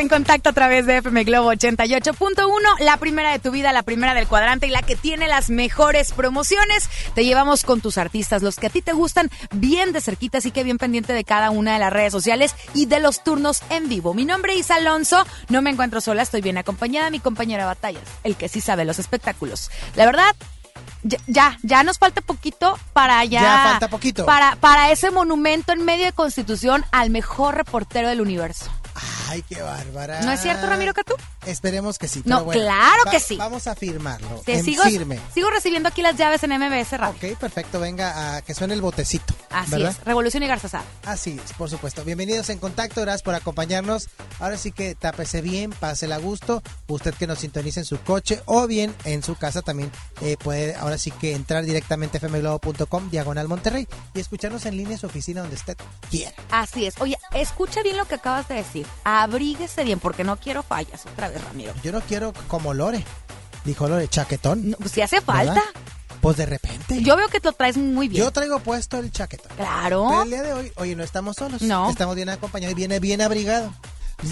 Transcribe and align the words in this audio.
en 0.00 0.08
contacto 0.08 0.48
a 0.48 0.52
través 0.54 0.86
de 0.86 0.96
FM 0.96 1.24
Globo 1.24 1.52
88.1, 1.52 2.78
la 2.80 2.96
primera 2.96 3.32
de 3.32 3.38
tu 3.38 3.50
vida, 3.50 3.70
la 3.72 3.82
primera 3.82 4.14
del 4.14 4.26
cuadrante 4.26 4.66
y 4.66 4.70
la 4.70 4.80
que 4.80 4.96
tiene 4.96 5.28
las 5.28 5.50
mejores 5.50 6.12
promociones. 6.12 6.88
Te 7.14 7.24
llevamos 7.24 7.64
con 7.64 7.82
tus 7.82 7.98
artistas, 7.98 8.42
los 8.42 8.56
que 8.56 8.68
a 8.68 8.70
ti 8.70 8.80
te 8.80 8.92
gustan, 8.92 9.30
bien 9.52 9.92
de 9.92 10.00
cerquita, 10.00 10.38
así 10.38 10.52
que 10.52 10.64
bien 10.64 10.78
pendiente 10.78 11.12
de 11.12 11.22
cada 11.24 11.50
una 11.50 11.74
de 11.74 11.78
las 11.78 11.92
redes 11.92 12.12
sociales 12.12 12.54
y 12.72 12.86
de 12.86 12.98
los 12.98 13.22
turnos 13.22 13.62
en 13.68 13.90
vivo. 13.90 14.14
Mi 14.14 14.24
nombre 14.24 14.58
es 14.58 14.70
Alonso, 14.70 15.26
no 15.50 15.60
me 15.60 15.68
encuentro 15.68 16.00
sola, 16.00 16.22
estoy 16.22 16.40
bien 16.40 16.56
acompañada 16.56 17.06
de 17.06 17.10
mi 17.10 17.20
compañera 17.20 17.66
batallas, 17.66 18.04
el 18.24 18.36
que 18.36 18.48
sí 18.48 18.62
sabe 18.62 18.86
los 18.86 18.98
espectáculos. 18.98 19.70
La 19.96 20.06
verdad, 20.06 20.34
ya, 21.02 21.18
ya, 21.26 21.58
ya 21.62 21.84
nos 21.84 21.98
falta 21.98 22.22
poquito 22.22 22.78
para 22.94 23.22
ya. 23.26 23.42
Ya 23.42 23.62
falta 23.70 23.88
poquito. 23.88 24.24
Para, 24.24 24.56
para 24.56 24.90
ese 24.92 25.10
monumento 25.10 25.72
en 25.72 25.84
medio 25.84 26.06
de 26.06 26.12
Constitución 26.12 26.86
al 26.90 27.10
mejor 27.10 27.54
reportero 27.54 28.08
del 28.08 28.22
universo. 28.22 28.70
Ay, 29.30 29.44
qué 29.48 29.62
bárbara. 29.62 30.22
¿No 30.22 30.32
es 30.32 30.40
cierto, 30.40 30.66
Ramiro 30.66 30.92
Catú? 30.92 31.14
Esperemos 31.46 31.98
que 31.98 32.08
sí. 32.08 32.20
No, 32.24 32.42
bueno, 32.42 32.60
claro 32.60 33.08
que 33.12 33.20
sí. 33.20 33.36
Vamos 33.36 33.68
a 33.68 33.76
firmarlo. 33.76 34.42
Te 34.44 34.54
en 34.54 34.64
sigo, 34.64 34.82
firme. 34.82 35.20
sigo 35.32 35.48
recibiendo 35.50 35.88
aquí 35.88 36.02
las 36.02 36.16
llaves 36.16 36.42
en 36.42 36.50
MBS 36.50 36.98
Radio. 36.98 37.14
Ok, 37.14 37.38
perfecto. 37.38 37.78
Venga, 37.78 38.34
a 38.34 38.42
que 38.42 38.54
suene 38.54 38.74
el 38.74 38.82
botecito. 38.82 39.32
Así 39.48 39.70
¿verdad? 39.70 39.92
es, 39.92 40.04
Revolución 40.04 40.42
y 40.42 40.48
Garzazada. 40.48 40.84
Así 41.06 41.40
es, 41.44 41.52
por 41.52 41.70
supuesto. 41.70 42.04
Bienvenidos 42.04 42.50
en 42.50 42.58
contacto, 42.58 43.02
gracias 43.02 43.22
por 43.22 43.36
acompañarnos. 43.36 44.08
Ahora 44.40 44.56
sí 44.56 44.72
que 44.72 44.96
tápese 44.96 45.42
bien, 45.42 45.70
pásela 45.70 46.16
a 46.16 46.18
gusto. 46.18 46.60
Usted 46.88 47.14
que 47.14 47.28
nos 47.28 47.38
sintoniza 47.38 47.78
en 47.78 47.86
su 47.86 48.00
coche 48.00 48.42
o 48.46 48.66
bien 48.66 48.92
en 49.04 49.22
su 49.22 49.36
casa 49.36 49.62
también 49.62 49.92
eh, 50.22 50.38
puede 50.42 50.74
ahora 50.74 50.98
sí 50.98 51.12
que 51.12 51.36
entrar 51.36 51.64
directamente 51.64 52.18
a 52.18 52.20
fmglobo.com, 52.20 53.10
diagonal 53.10 53.46
Monterrey, 53.46 53.86
y 54.12 54.18
escucharnos 54.18 54.66
en 54.66 54.76
línea 54.76 54.94
en 54.94 54.98
su 54.98 55.06
oficina 55.06 55.42
donde 55.42 55.54
usted 55.54 55.76
quiera. 56.10 56.34
Así 56.50 56.86
es. 56.86 57.00
Oye, 57.00 57.16
escucha 57.32 57.82
bien 57.84 57.96
lo 57.96 58.06
que 58.06 58.16
acabas 58.16 58.48
de 58.48 58.56
decir. 58.56 58.86
Abríguese 59.22 59.84
bien, 59.84 60.00
porque 60.00 60.24
no 60.24 60.36
quiero 60.36 60.62
fallas 60.62 61.04
otra 61.06 61.28
vez, 61.28 61.42
Ramiro. 61.44 61.72
Yo 61.82 61.92
no 61.92 62.00
quiero 62.00 62.32
como 62.48 62.72
Lore, 62.72 63.04
dijo 63.64 63.86
Lore, 63.88 64.08
chaquetón. 64.08 64.70
No, 64.70 64.76
pues, 64.78 64.92
si 64.92 65.02
hace 65.02 65.20
falta. 65.20 65.54
¿verdad? 65.54 65.68
Pues 66.20 66.36
de 66.36 66.46
repente. 66.46 67.02
Yo 67.02 67.16
veo 67.16 67.28
que 67.28 67.40
lo 67.42 67.52
traes 67.52 67.76
muy 67.76 68.08
bien. 68.08 68.24
Yo 68.24 68.30
traigo 68.30 68.60
puesto 68.60 68.98
el 68.98 69.10
chaquetón. 69.10 69.52
Claro. 69.56 70.06
Pero 70.08 70.22
el 70.22 70.30
día 70.30 70.42
de 70.42 70.52
hoy, 70.52 70.72
oye, 70.76 70.96
no 70.96 71.02
estamos 71.02 71.36
solos. 71.36 71.62
No. 71.62 71.90
Estamos 71.90 72.14
bien 72.16 72.28
acompañados 72.28 72.72
y 72.72 72.74
viene 72.74 72.98
bien 72.98 73.20
abrigado. 73.22 73.72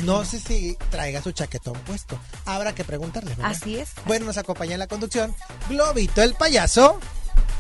No 0.05 0.25
sé 0.25 0.39
si 0.39 0.77
traiga 0.91 1.23
su 1.23 1.33
chaquetón 1.33 1.75
puesto. 1.87 2.19
Habrá 2.45 2.75
que 2.75 2.85
preguntarle, 2.85 3.31
¿verdad? 3.31 3.51
Así 3.51 3.77
es. 3.77 3.91
Bueno, 4.05 4.27
nos 4.27 4.37
acompaña 4.37 4.75
en 4.75 4.81
la 4.81 4.87
conducción 4.87 5.35
Globito 5.69 6.23
el 6.23 6.35
payaso. 6.35 7.01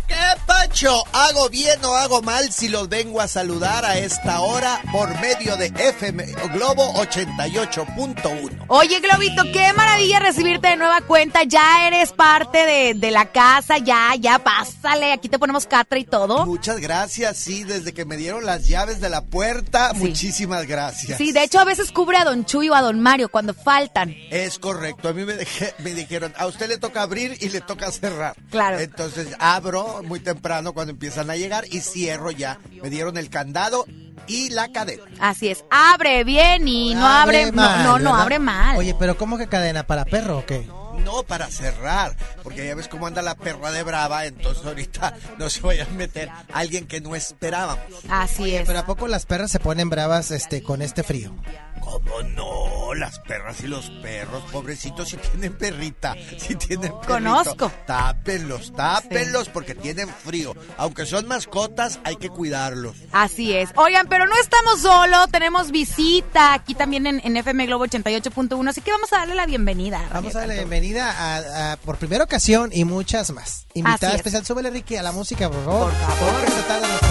¿Qué 0.08 0.14
pacho? 0.46 1.02
¿Hago 1.12 1.50
bien 1.50 1.84
o 1.84 1.94
hago 1.94 2.22
mal 2.22 2.50
si 2.50 2.68
los 2.68 2.88
vengo 2.88 3.20
a 3.20 3.28
saludar 3.28 3.84
a 3.84 3.98
esta 3.98 4.40
hora 4.40 4.80
por 4.90 5.08
medio 5.20 5.56
de 5.56 5.66
FM 5.66 6.24
Globo 6.54 6.94
88.1? 6.94 8.64
Oye, 8.68 9.00
Globito, 9.00 9.42
qué 9.52 9.72
maravilla 9.74 10.18
recibirte 10.20 10.68
de 10.68 10.76
nueva 10.76 11.02
cuenta. 11.02 11.42
Ya 11.44 11.86
eres 11.86 12.12
parte 12.12 12.64
de, 12.64 12.94
de 12.94 13.10
la 13.10 13.26
casa, 13.32 13.76
ya, 13.78 14.14
ya, 14.18 14.38
pásale. 14.38 15.12
Aquí 15.12 15.28
te 15.28 15.38
ponemos 15.38 15.66
catra 15.66 15.98
y 15.98 16.04
todo. 16.04 16.46
Muchas 16.46 16.80
gracias, 16.80 17.36
sí, 17.36 17.64
desde 17.64 17.92
que 17.92 18.06
me 18.06 18.16
dieron 18.16 18.46
las 18.46 18.66
llaves 18.66 19.00
de 19.00 19.10
la 19.10 19.22
puerta, 19.26 19.90
Sí. 19.92 19.98
muchísimas 19.98 20.66
gracias. 20.66 21.18
Sí, 21.18 21.32
de 21.32 21.42
hecho, 21.44 21.60
a 21.60 21.64
veces 21.64 21.92
cubre 21.92 22.16
a 22.16 22.24
Don 22.24 22.44
Chuy 22.46 22.70
o 22.70 22.74
a 22.74 22.80
Don 22.80 23.00
Mario 23.00 23.28
cuando 23.28 23.52
faltan. 23.52 24.14
Es 24.30 24.58
correcto, 24.58 25.08
a 25.08 25.12
mí 25.12 25.24
me, 25.24 25.34
dejé- 25.34 25.74
me 25.80 25.92
dijeron, 25.92 26.32
a 26.38 26.46
usted 26.46 26.68
le 26.68 26.78
toca 26.78 27.02
abrir 27.02 27.36
y 27.40 27.50
le 27.50 27.60
toca 27.60 27.92
cerrar. 27.92 28.34
Claro. 28.50 28.78
Entonces 28.78 29.28
abro 29.38 29.97
muy 30.02 30.20
temprano 30.20 30.72
cuando 30.72 30.92
empiezan 30.92 31.30
a 31.30 31.36
llegar 31.36 31.64
y 31.70 31.80
cierro 31.80 32.30
ya. 32.30 32.58
Me 32.82 32.90
dieron 32.90 33.16
el 33.16 33.30
candado 33.30 33.84
y 34.26 34.50
la 34.50 34.70
cadena. 34.72 35.04
Así 35.20 35.48
es, 35.48 35.64
abre 35.70 36.24
bien 36.24 36.66
y 36.66 36.94
no 36.94 37.06
abre, 37.06 37.52
mal, 37.52 37.84
no, 37.84 37.98
no 37.98 38.14
abre 38.14 38.38
mal. 38.38 38.76
Oye, 38.76 38.94
pero 38.98 39.16
¿cómo 39.16 39.38
que 39.38 39.48
cadena? 39.48 39.86
¿Para 39.86 40.04
perro 40.04 40.38
o 40.38 40.46
qué? 40.46 40.66
No 41.04 41.22
para 41.22 41.46
cerrar, 41.46 42.16
porque 42.42 42.66
ya 42.66 42.74
ves 42.74 42.88
cómo 42.88 43.06
anda 43.06 43.22
la 43.22 43.36
perra 43.36 43.70
de 43.70 43.84
brava, 43.84 44.26
entonces 44.26 44.64
ahorita 44.66 45.14
no 45.38 45.48
se 45.48 45.60
vaya 45.60 45.84
a 45.84 45.94
meter 45.94 46.28
alguien 46.52 46.88
que 46.88 47.00
no 47.00 47.14
esperábamos. 47.14 47.84
Así 48.08 48.56
es. 48.56 48.66
Pero 48.66 48.80
¿a 48.80 48.84
poco 48.84 49.06
las 49.06 49.24
perras 49.24 49.52
se 49.52 49.60
ponen 49.60 49.90
bravas 49.90 50.32
este 50.32 50.60
con 50.60 50.82
este 50.82 51.04
frío? 51.04 51.34
¿Cómo 51.80 52.22
no? 52.34 52.94
Las 52.94 53.20
perras 53.20 53.60
y 53.62 53.68
los 53.68 53.88
perros, 54.02 54.42
pobrecitos, 54.50 55.08
si 55.08 55.16
tienen 55.16 55.56
perrita, 55.56 56.16
si 56.36 56.56
tienen 56.56 56.90
perrito. 56.90 57.06
Conozco. 57.06 57.72
Tápenlos, 57.86 58.72
tápenlos 58.72 59.48
porque 59.48 59.76
tienen 59.76 60.08
frío. 60.08 60.54
Aunque 60.76 61.06
son 61.06 61.28
mascotas, 61.28 62.00
hay 62.04 62.16
que 62.16 62.28
cuidarlos. 62.28 62.96
Así 63.12 63.54
es. 63.54 63.70
Oigan, 63.76 64.07
pero 64.08 64.26
no 64.26 64.34
estamos 64.40 64.80
solo, 64.80 65.26
tenemos 65.28 65.70
visita 65.70 66.54
aquí 66.54 66.74
también 66.74 67.06
en, 67.06 67.20
en 67.24 67.36
FM 67.36 67.66
Globo 67.66 67.86
88.1, 67.86 68.68
así 68.68 68.80
que 68.80 68.90
vamos 68.90 69.12
a 69.12 69.18
darle 69.18 69.34
la 69.34 69.46
bienvenida. 69.46 70.00
Vamos 70.12 70.34
a 70.34 70.40
darle 70.40 70.56
Ramiro 70.56 70.68
bienvenida 70.70 71.10
a, 71.12 71.72
a- 71.72 71.76
por 71.76 71.96
primera 71.96 72.24
ocasión 72.24 72.70
y 72.72 72.84
muchas 72.84 73.30
más. 73.32 73.66
Invitada 73.74 74.12
es. 74.12 74.18
especial, 74.18 74.44
súbele 74.46 74.70
Ricky 74.70 74.96
a 74.96 75.02
la 75.02 75.12
música, 75.12 75.48
por 75.50 75.64
favor. 75.64 75.92
Por 75.92 76.00
favor. 76.16 76.44
Cantú. 76.68 77.06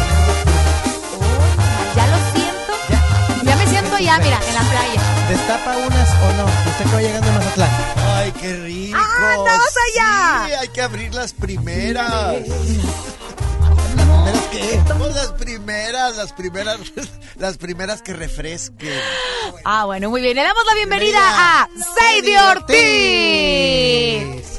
Ya 1.96 2.08
lo 2.08 2.18
siento. 2.34 3.44
Ya 3.44 3.56
me 3.56 3.68
siento 3.68 3.98
ya, 4.00 4.18
mira, 4.20 4.40
en 4.48 4.54
la 4.54 4.62
playa. 4.62 5.02
¿Destapa 5.30 5.78
unas 5.78 6.10
o 6.10 6.34
no? 6.34 6.46
Usted 6.72 6.86
que 6.86 6.92
va 6.96 7.02
llegando 7.02 7.30
a 7.30 7.34
Mazatlán. 7.34 7.70
¡Ay, 8.16 8.32
qué 8.40 8.54
rico! 8.56 8.98
¡Ah, 9.00 9.34
andamos 9.34 9.74
allá! 9.94 10.46
Sí, 10.48 10.54
hay 10.54 10.68
que 10.70 10.82
abrir 10.82 11.14
las 11.14 11.34
primeras. 11.34 12.36
¿Pero 14.26 14.40
qué? 14.52 14.82
Somos 14.88 15.14
las 15.16 15.32
primeras, 15.34 16.16
las 16.18 16.34
primeras, 16.34 16.78
las 17.36 17.58
primeras 17.58 18.02
que 18.02 18.14
refresquen. 18.14 19.00
Ah, 19.66 19.86
bueno, 19.86 20.10
muy 20.10 20.22
bien. 20.22 20.36
Le 20.36 20.44
damos 20.44 20.64
la 20.66 20.74
bienvenida 20.76 21.20
Bienvenida. 21.20 21.64
a 21.64 21.70
Sadie 21.96 22.40
Ortiz. 22.52 24.57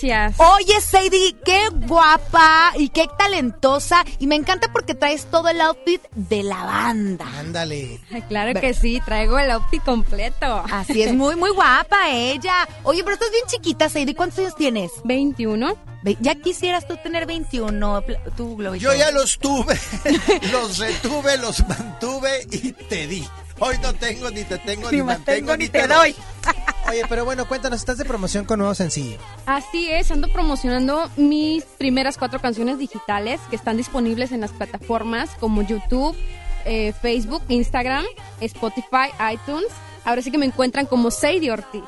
Gracias. 0.00 0.34
Oye, 0.38 0.80
Sadie, 0.80 1.36
qué 1.44 1.68
guapa 1.72 2.72
y 2.76 2.88
qué 2.90 3.08
talentosa. 3.18 4.04
Y 4.18 4.26
me 4.26 4.36
encanta 4.36 4.70
porque 4.72 4.94
traes 4.94 5.26
todo 5.26 5.48
el 5.48 5.60
outfit 5.60 6.00
de 6.14 6.42
la 6.42 6.64
banda. 6.64 7.26
Ándale. 7.38 8.00
Claro 8.28 8.58
que 8.60 8.74
sí, 8.74 9.00
traigo 9.04 9.38
el 9.38 9.50
outfit 9.50 9.82
completo. 9.82 10.62
Así 10.70 11.02
es, 11.02 11.14
muy, 11.14 11.36
muy 11.36 11.50
guapa 11.50 12.10
ella. 12.10 12.68
Oye, 12.84 13.02
pero 13.02 13.14
estás 13.14 13.30
bien 13.30 13.44
chiquita, 13.48 13.88
Sadie. 13.88 14.14
¿Cuántos 14.14 14.38
años 14.40 14.54
tienes? 14.56 14.90
21. 15.04 15.76
Ve- 16.02 16.16
Ya 16.20 16.36
quisieras 16.36 16.86
tú 16.86 16.96
tener 17.02 17.26
21, 17.26 18.02
pl- 18.02 18.20
tú, 18.36 18.56
Globito. 18.56 18.84
Yo 18.92 18.94
ya 18.96 19.10
los 19.10 19.36
tuve, 19.38 19.76
los 20.52 20.78
retuve, 20.78 21.36
los 21.38 21.66
mantuve 21.66 22.46
y 22.52 22.72
te 22.72 23.08
di. 23.08 23.26
Hoy 23.60 23.76
no 23.82 23.92
tengo, 23.94 24.30
ni 24.30 24.44
te 24.44 24.58
tengo, 24.58 24.90
ni, 24.90 24.98
Ni 24.98 25.02
mantengo, 25.02 25.48
mantengo, 25.48 25.56
ni 25.56 25.68
te 25.68 25.86
doy. 25.86 26.14
Oye, 26.88 27.02
pero 27.08 27.24
bueno, 27.24 27.46
cuéntanos, 27.46 27.80
estás 27.80 27.98
de 27.98 28.04
promoción 28.04 28.44
con 28.44 28.58
nuevo 28.58 28.74
sencillo. 28.74 29.18
Así 29.46 29.90
es, 29.90 30.10
ando 30.10 30.28
promocionando 30.28 31.10
mis 31.16 31.64
primeras 31.64 32.16
cuatro 32.16 32.40
canciones 32.40 32.78
digitales 32.78 33.40
que 33.50 33.56
están 33.56 33.76
disponibles 33.76 34.32
en 34.32 34.40
las 34.40 34.52
plataformas 34.52 35.30
como 35.40 35.62
YouTube, 35.62 36.16
eh, 36.64 36.92
Facebook, 37.02 37.42
Instagram, 37.48 38.04
Spotify, 38.40 39.10
iTunes. 39.32 39.68
Ahora 40.04 40.22
sí 40.22 40.30
que 40.30 40.38
me 40.38 40.46
encuentran 40.46 40.86
como 40.86 41.10
Sadie 41.10 41.50
Ortiz. 41.50 41.84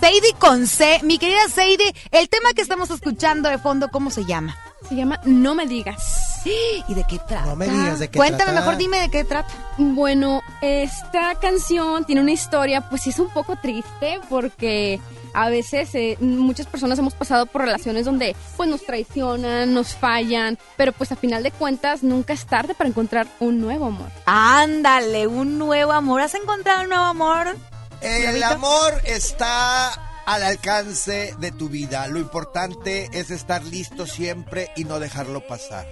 Sadie 0.00 0.34
con 0.38 0.66
C. 0.66 1.00
Mi 1.02 1.18
querida 1.18 1.48
Sadie, 1.48 1.94
el 2.10 2.28
tema 2.28 2.52
que 2.54 2.62
estamos 2.62 2.90
escuchando 2.90 3.48
de 3.48 3.58
fondo, 3.58 3.88
¿cómo 3.88 4.10
se 4.10 4.24
llama? 4.24 4.56
Se 4.88 4.94
llama 4.94 5.20
No 5.24 5.54
me 5.54 5.66
digas. 5.66 6.42
¿Y 6.88 6.94
de 6.94 7.04
qué 7.04 7.18
trata? 7.18 7.46
No 7.46 7.56
me 7.56 7.66
digas 7.66 7.98
de 7.98 8.08
qué 8.08 8.18
Cuéntame, 8.18 8.44
trata. 8.52 8.60
mejor 8.60 8.76
dime 8.76 9.00
de 9.00 9.08
qué 9.08 9.24
trata. 9.24 9.52
Bueno, 9.78 10.42
esta 10.60 11.34
canción 11.36 12.04
tiene 12.04 12.20
una 12.20 12.32
historia, 12.32 12.88
pues 12.90 13.02
sí 13.02 13.10
es 13.10 13.18
un 13.18 13.30
poco 13.30 13.56
triste 13.56 14.20
porque 14.28 15.00
a 15.32 15.48
veces 15.48 15.94
eh, 15.94 16.16
muchas 16.20 16.66
personas 16.66 16.98
hemos 16.98 17.14
pasado 17.14 17.46
por 17.46 17.62
relaciones 17.62 18.04
donde 18.04 18.36
pues 18.56 18.68
nos 18.68 18.84
traicionan, 18.84 19.72
nos 19.72 19.94
fallan, 19.94 20.58
pero 20.76 20.92
pues 20.92 21.10
a 21.12 21.16
final 21.16 21.42
de 21.42 21.50
cuentas 21.50 22.02
nunca 22.02 22.34
es 22.34 22.44
tarde 22.44 22.74
para 22.74 22.88
encontrar 22.90 23.26
un 23.40 23.60
nuevo 23.60 23.86
amor. 23.86 24.10
Ándale, 24.26 25.26
un 25.26 25.58
nuevo 25.58 25.92
amor. 25.92 26.20
¿Has 26.20 26.34
encontrado 26.34 26.82
un 26.82 26.90
nuevo 26.90 27.04
amor? 27.04 27.56
El 28.00 28.42
amor 28.42 29.00
está 29.06 30.03
al 30.26 30.42
alcance 30.42 31.34
de 31.38 31.52
tu 31.52 31.68
vida. 31.68 32.06
Lo 32.08 32.18
importante 32.18 33.08
es 33.12 33.30
estar 33.30 33.62
listo 33.64 34.06
siempre 34.06 34.70
y 34.76 34.84
no 34.84 34.98
dejarlo 35.00 35.46
pasar. 35.46 35.86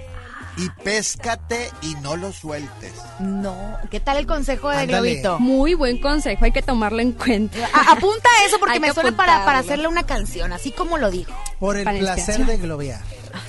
Y 0.59 0.69
péscate 0.85 1.71
y 1.81 1.95
no 2.03 2.17
lo 2.17 2.31
sueltes. 2.33 2.93
No. 3.21 3.79
¿Qué 3.91 4.01
tal 4.01 4.19
el 4.19 4.27
consejo 4.27 4.69
de 4.69 4.77
Ándale. 4.79 5.11
Globito? 5.11 5.39
Muy 5.39 5.73
buen 5.75 5.99
consejo, 5.99 6.45
hay 6.45 6.53
que 6.53 6.61
tomarlo 6.61 7.01
en 7.01 7.13
cuenta. 7.13 7.59
A- 7.73 7.93
apunta 7.93 8.29
eso 8.47 8.59
porque 8.59 8.75
Hay 8.75 8.81
me 8.81 8.93
suena 8.93 9.17
para, 9.17 9.45
para 9.47 9.61
hacerle 9.61 9.89
una 9.89 10.05
canción, 10.05 10.53
así 10.53 10.71
como 10.71 10.99
lo 10.99 11.11
dijo. 11.11 11.33
Por 11.59 11.77
el 11.79 11.85
Para 11.85 11.99
placer 11.99 12.45
de 12.45 12.59
globear. 12.59 13.01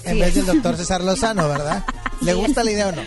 En 0.05 0.17
vez 0.19 0.33
del 0.35 0.45
doctor 0.45 0.77
César 0.77 1.01
Lozano, 1.01 1.49
¿verdad? 1.49 1.83
¿Le 2.21 2.33
gusta 2.35 2.63
la 2.63 2.71
idea 2.71 2.87
o 2.87 2.91
no? 2.93 3.01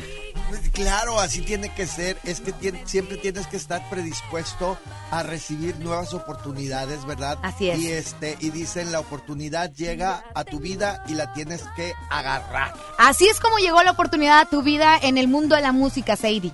Claro, 0.77 1.19
así 1.19 1.41
tiene 1.41 1.71
que 1.71 1.87
ser. 1.87 2.19
Es 2.23 2.43
que 2.43 2.53
siempre 2.85 3.17
tienes 3.17 3.47
que 3.47 3.57
estar 3.57 3.89
predispuesto 3.89 4.77
a 5.11 5.23
recibir 5.23 5.79
nuevas 5.79 6.13
oportunidades, 6.13 7.07
¿verdad? 7.07 7.39
Así 7.43 7.71
es. 7.71 7.79
Y 7.79 7.91
este 7.91 8.37
y 8.41 8.51
dicen 8.51 8.93
la 8.93 9.01
oportunidad 9.01 9.73
llega 9.73 10.23
a 10.35 10.45
tu 10.45 10.61
vida 10.61 11.03
y 11.09 11.15
la 11.15 11.33
tienes 11.33 11.65
que 11.77 11.95
agarrar. 12.11 12.75
Así 12.99 13.27
es 13.27 13.41
como 13.41 13.57
llegó 13.57 13.83
la 13.83 13.93
oportunidad 13.93 14.41
a 14.41 14.51
tu 14.51 14.63
vida 14.63 14.99
en 15.01 15.17
el 15.17 15.29
mundo 15.29 15.57
de 15.57 15.63
la 15.63 15.73
música, 15.73 16.15
Sadie. 16.15 16.53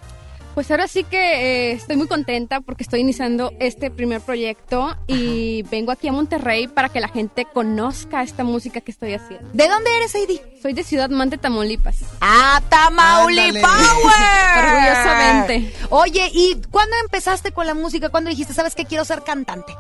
Pues 0.54 0.71
ahora 0.71 0.87
sí 0.87 1.04
que 1.04 1.71
eh, 1.71 1.73
estoy 1.73 1.97
muy 1.97 2.06
contenta 2.06 2.61
porque 2.61 2.82
estoy 2.82 3.00
iniciando 3.00 3.52
este 3.59 3.90
primer 3.90 4.21
proyecto 4.21 4.94
y 5.06 5.62
vengo 5.71 5.92
aquí 5.92 6.09
a 6.09 6.12
Monterrey 6.12 6.68
para 6.68 6.90
que 6.90 7.00
la 7.00 7.09
gente 7.09 7.47
conozca 7.47 8.23
esta 8.23 8.44
música 8.44 8.82
que 8.82 8.90
estoy 8.90 9.14
haciendo. 9.14 9.49
¿De 9.54 9.66
dónde 9.66 9.97
eres, 9.97 10.12
Sadie? 10.12 10.42
Soy 10.61 10.75
de 10.75 10.85
Ciudad 10.85 11.09
Mante, 11.09 11.38
Tamaulipas. 11.38 12.00
¡Ah, 12.21 12.62
Tamauli 12.68 13.40
Ándale. 13.40 13.61
Power! 13.61 14.59
Orgullosamente. 14.66 15.75
Oye, 15.88 16.30
¿y 16.32 16.61
cuándo 16.71 16.97
empezaste 17.02 17.52
con 17.52 17.66
la 17.66 17.75
música? 17.75 18.11
¿Cuándo 18.11 18.28
dijiste, 18.28 18.52
sabes 18.52 18.75
que 18.75 18.85
quiero 18.85 19.06
ser 19.06 19.23
cantante? 19.23 19.75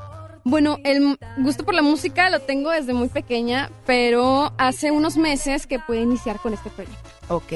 Bueno, 0.44 0.78
el 0.84 1.18
gusto 1.36 1.64
por 1.64 1.74
la 1.74 1.82
música 1.82 2.30
lo 2.30 2.40
tengo 2.40 2.70
desde 2.70 2.94
muy 2.94 3.08
pequeña, 3.08 3.70
pero 3.86 4.52
hace 4.58 4.90
unos 4.90 5.16
meses 5.16 5.66
que 5.66 5.78
pude 5.78 6.00
iniciar 6.00 6.40
con 6.40 6.54
este 6.54 6.70
proyecto. 6.70 7.10
Ok. 7.28 7.52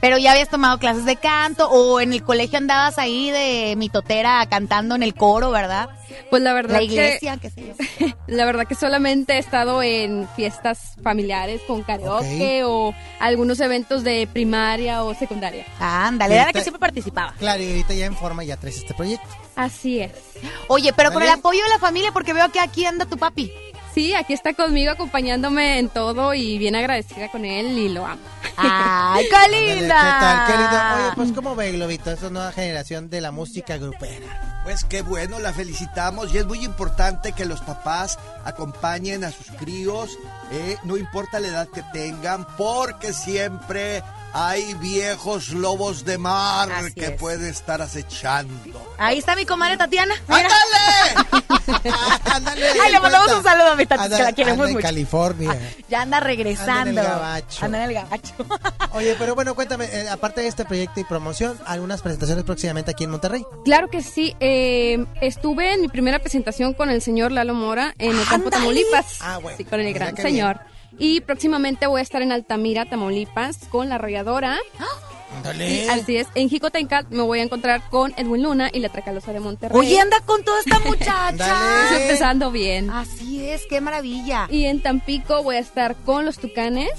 Pero 0.00 0.16
ya 0.18 0.32
habías 0.32 0.48
tomado 0.48 0.78
clases 0.78 1.04
de 1.04 1.16
canto 1.16 1.68
o 1.68 2.00
en 2.00 2.12
el 2.12 2.22
colegio 2.22 2.58
andabas 2.58 2.98
ahí 2.98 3.30
de 3.30 3.74
mitotera 3.76 4.46
cantando 4.48 4.94
en 4.94 5.02
el 5.02 5.14
coro, 5.14 5.50
¿verdad? 5.50 5.88
Pues 6.30 6.42
la 6.42 6.52
verdad 6.52 6.74
La 6.74 6.78
que- 6.80 6.84
iglesia, 6.84 7.36
qué 7.38 7.50
sé 7.50 7.74
yo. 7.98 8.06
La 8.28 8.44
verdad 8.44 8.66
que 8.66 8.74
solamente 8.74 9.34
he 9.34 9.38
estado 9.38 9.82
en 9.82 10.28
fiestas 10.36 10.94
familiares 11.02 11.60
con 11.66 11.82
karaoke 11.82 12.62
o 12.64 12.94
algunos 13.20 13.58
eventos 13.60 14.04
de 14.04 14.28
primaria 14.32 15.02
o 15.04 15.14
secundaria. 15.14 15.64
Ándale, 15.80 16.34
Y 16.34 16.38
era 16.38 16.52
que 16.52 16.60
siempre 16.60 16.78
participaba. 16.80 17.34
Claro, 17.38 17.62
y 17.62 17.68
ahorita 17.70 17.94
ya 17.94 18.06
en 18.06 18.16
forma 18.16 18.44
ya 18.44 18.56
traes 18.56 18.76
este 18.78 18.94
proyecto. 18.94 19.26
Así 19.56 20.00
es. 20.00 20.12
Oye, 20.68 20.92
pero 20.92 21.12
con 21.12 21.22
el 21.22 21.30
apoyo 21.30 21.62
de 21.64 21.68
la 21.70 21.78
familia, 21.78 22.12
porque 22.12 22.32
veo 22.32 22.50
que 22.52 22.60
aquí 22.60 22.84
anda 22.84 23.06
tu 23.06 23.16
papi. 23.16 23.50
Sí, 23.98 24.14
aquí 24.14 24.32
está 24.32 24.54
conmigo 24.54 24.92
acompañándome 24.92 25.80
en 25.80 25.88
todo 25.88 26.32
y 26.32 26.56
bien 26.56 26.76
agradecida 26.76 27.28
con 27.32 27.44
él 27.44 27.76
y 27.76 27.88
lo 27.88 28.06
amo. 28.06 28.22
¡Ay, 28.56 29.26
qué 29.28 29.56
linda! 29.56 29.96
¿Qué 29.96 30.24
tal? 30.24 30.46
Qué 30.46 30.52
lindo. 30.52 30.76
Oye, 30.94 31.12
pues 31.16 31.32
¿cómo 31.32 31.56
ve, 31.56 31.72
Globito? 31.72 32.12
Esta 32.12 32.30
nueva 32.30 32.52
generación 32.52 33.10
de 33.10 33.20
la 33.20 33.32
música 33.32 33.76
grupera. 33.76 34.60
Pues 34.62 34.84
qué 34.84 35.02
bueno, 35.02 35.40
la 35.40 35.52
felicitamos 35.52 36.32
y 36.32 36.38
es 36.38 36.46
muy 36.46 36.64
importante 36.64 37.32
que 37.32 37.44
los 37.44 37.60
papás 37.60 38.20
acompañen 38.44 39.24
a 39.24 39.32
sus 39.32 39.46
críos, 39.58 40.16
eh, 40.52 40.76
no 40.84 40.96
importa 40.96 41.40
la 41.40 41.48
edad 41.48 41.68
que 41.68 41.82
tengan, 41.92 42.46
porque 42.56 43.12
siempre 43.12 44.04
hay 44.32 44.74
viejos 44.74 45.48
lobos 45.48 46.04
de 46.04 46.18
mar 46.18 46.70
Así 46.70 46.92
que 46.92 47.06
es. 47.06 47.10
puede 47.12 47.48
estar 47.48 47.82
acechando. 47.82 48.94
Ahí 48.98 49.18
está 49.18 49.34
mi 49.34 49.44
comadre 49.44 49.76
Tatiana. 49.76 50.14
¡Ándale! 50.28 51.17
A 53.70 53.76
mi 53.76 53.86
Tati, 53.86 54.08
que 54.16 54.22
la 54.22 54.32
queremos 54.32 54.60
anda 54.60 54.68
en 54.68 54.72
mucho. 54.74 54.82
California. 54.86 55.60
Ya 55.88 56.02
anda 56.02 56.20
regresando. 56.20 56.72
Anda 56.72 56.90
en 56.90 56.98
el 56.98 57.04
gabacho. 57.04 57.64
Anda 57.64 57.78
en 57.78 57.84
el 57.90 57.94
gabacho. 57.94 58.34
Oye, 58.92 59.16
pero 59.18 59.34
bueno, 59.34 59.54
cuéntame, 59.54 59.84
eh, 59.86 60.08
aparte 60.08 60.40
de 60.40 60.48
este 60.48 60.64
proyecto 60.64 61.00
y 61.00 61.04
promoción, 61.04 61.58
algunas 61.66 62.02
presentaciones 62.02 62.44
próximamente 62.44 62.90
aquí 62.90 63.04
en 63.04 63.10
Monterrey. 63.10 63.44
Claro 63.64 63.88
que 63.88 64.02
sí. 64.02 64.34
eh, 64.40 65.04
estuve 65.20 65.74
en 65.74 65.80
mi 65.80 65.88
primera 65.88 66.18
presentación 66.18 66.74
con 66.74 66.90
el 66.90 67.02
señor 67.02 67.32
Lalo 67.32 67.54
Mora 67.54 67.94
en 67.98 68.18
el 68.18 68.26
campo. 68.26 68.50
Tamaulipas. 68.50 69.18
Ah, 69.20 69.38
bueno, 69.38 69.56
Sí, 69.56 69.64
con 69.64 69.80
el 69.80 69.92
gran 69.92 70.16
señor. 70.16 70.60
Y 70.98 71.20
próximamente 71.20 71.86
voy 71.86 72.00
a 72.00 72.02
estar 72.02 72.22
en 72.22 72.32
Altamira, 72.32 72.86
Tamaulipas, 72.86 73.58
con 73.70 73.88
la 73.88 73.96
arrolladora. 73.96 74.52
Ándale. 74.74 75.17
Y 75.58 75.88
así 75.88 76.16
es, 76.16 76.26
en 76.34 76.48
Jicotencat 76.48 77.08
me 77.10 77.22
voy 77.22 77.40
a 77.40 77.42
encontrar 77.42 77.88
con 77.90 78.12
Edwin 78.16 78.42
Luna 78.42 78.70
y 78.72 78.80
la 78.80 78.88
Tracalosa 78.88 79.32
de 79.32 79.40
Monterrey. 79.40 79.78
Oye, 79.78 80.00
anda 80.00 80.20
con 80.20 80.42
toda 80.44 80.58
esta 80.60 80.78
muchacha. 80.86 81.96
Empezando 82.02 82.50
bien. 82.50 82.90
Así 82.90 83.46
es, 83.48 83.62
qué 83.68 83.80
maravilla. 83.80 84.46
Y 84.50 84.64
en 84.64 84.82
Tampico 84.82 85.42
voy 85.42 85.56
a 85.56 85.60
estar 85.60 85.94
con 85.96 86.24
los 86.24 86.38
Tucanes. 86.38 86.90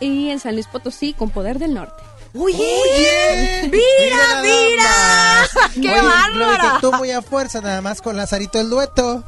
Y 0.00 0.30
en 0.30 0.38
San 0.40 0.54
Luis 0.54 0.66
Potosí 0.66 1.14
con 1.14 1.30
Poder 1.30 1.58
del 1.58 1.72
Norte. 1.74 2.02
Oye, 2.38 2.56
Oye, 2.56 3.70
mira, 3.72 4.42
mira. 4.42 5.46
¡Qué! 5.74 6.00
Globito, 6.34 6.78
tú 6.82 6.92
muy 6.92 7.10
a 7.10 7.22
fuerza, 7.22 7.62
nada 7.62 7.80
más 7.80 8.02
con 8.02 8.16
Lazarito 8.16 8.60
el 8.60 8.68
dueto. 8.68 9.24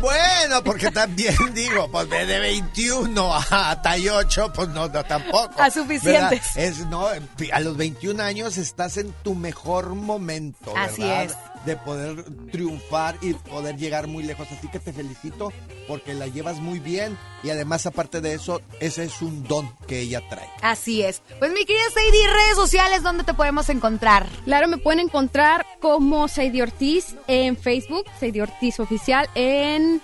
Bueno, 0.00 0.62
porque 0.64 0.90
también 0.90 1.34
digo, 1.54 1.90
pues 1.90 2.08
de 2.08 2.38
21 2.38 3.34
a 3.34 3.82
38, 3.82 4.52
pues 4.54 4.68
no, 4.68 4.88
no 4.88 5.04
tampoco. 5.04 5.60
A 5.60 5.70
suficientes. 5.70 6.54
¿verdad? 6.54 6.56
Es, 6.56 6.86
no, 6.86 7.08
a 7.52 7.60
los 7.60 7.76
21 7.76 8.22
años 8.22 8.56
estás 8.58 8.96
en 8.96 9.12
tu 9.22 9.34
mejor 9.34 9.94
momento, 9.94 10.72
Así 10.76 11.02
¿verdad? 11.02 11.24
es. 11.24 11.36
De 11.68 11.76
poder 11.76 12.24
triunfar 12.50 13.18
y 13.20 13.34
poder 13.34 13.76
llegar 13.76 14.06
muy 14.06 14.22
lejos. 14.22 14.48
Así 14.50 14.68
que 14.68 14.78
te 14.78 14.90
felicito 14.90 15.52
porque 15.86 16.14
la 16.14 16.26
llevas 16.26 16.56
muy 16.60 16.78
bien 16.78 17.18
y 17.42 17.50
además, 17.50 17.84
aparte 17.84 18.22
de 18.22 18.32
eso, 18.32 18.62
ese 18.80 19.04
es 19.04 19.20
un 19.20 19.44
don 19.44 19.70
que 19.86 20.00
ella 20.00 20.22
trae. 20.30 20.48
Así 20.62 21.02
es. 21.02 21.20
Pues 21.38 21.52
mi 21.52 21.66
querida 21.66 21.84
Sadie, 21.92 22.26
redes 22.26 22.56
sociales, 22.56 23.02
¿dónde 23.02 23.24
te 23.24 23.34
podemos 23.34 23.68
encontrar? 23.68 24.26
Claro, 24.46 24.66
me 24.66 24.78
pueden 24.78 25.00
encontrar 25.00 25.66
como 25.78 26.26
Sadie 26.26 26.62
Ortiz 26.62 27.16
en 27.26 27.54
Facebook, 27.58 28.06
Sadie 28.18 28.40
Ortiz 28.40 28.80
Oficial 28.80 29.28
en 29.34 30.00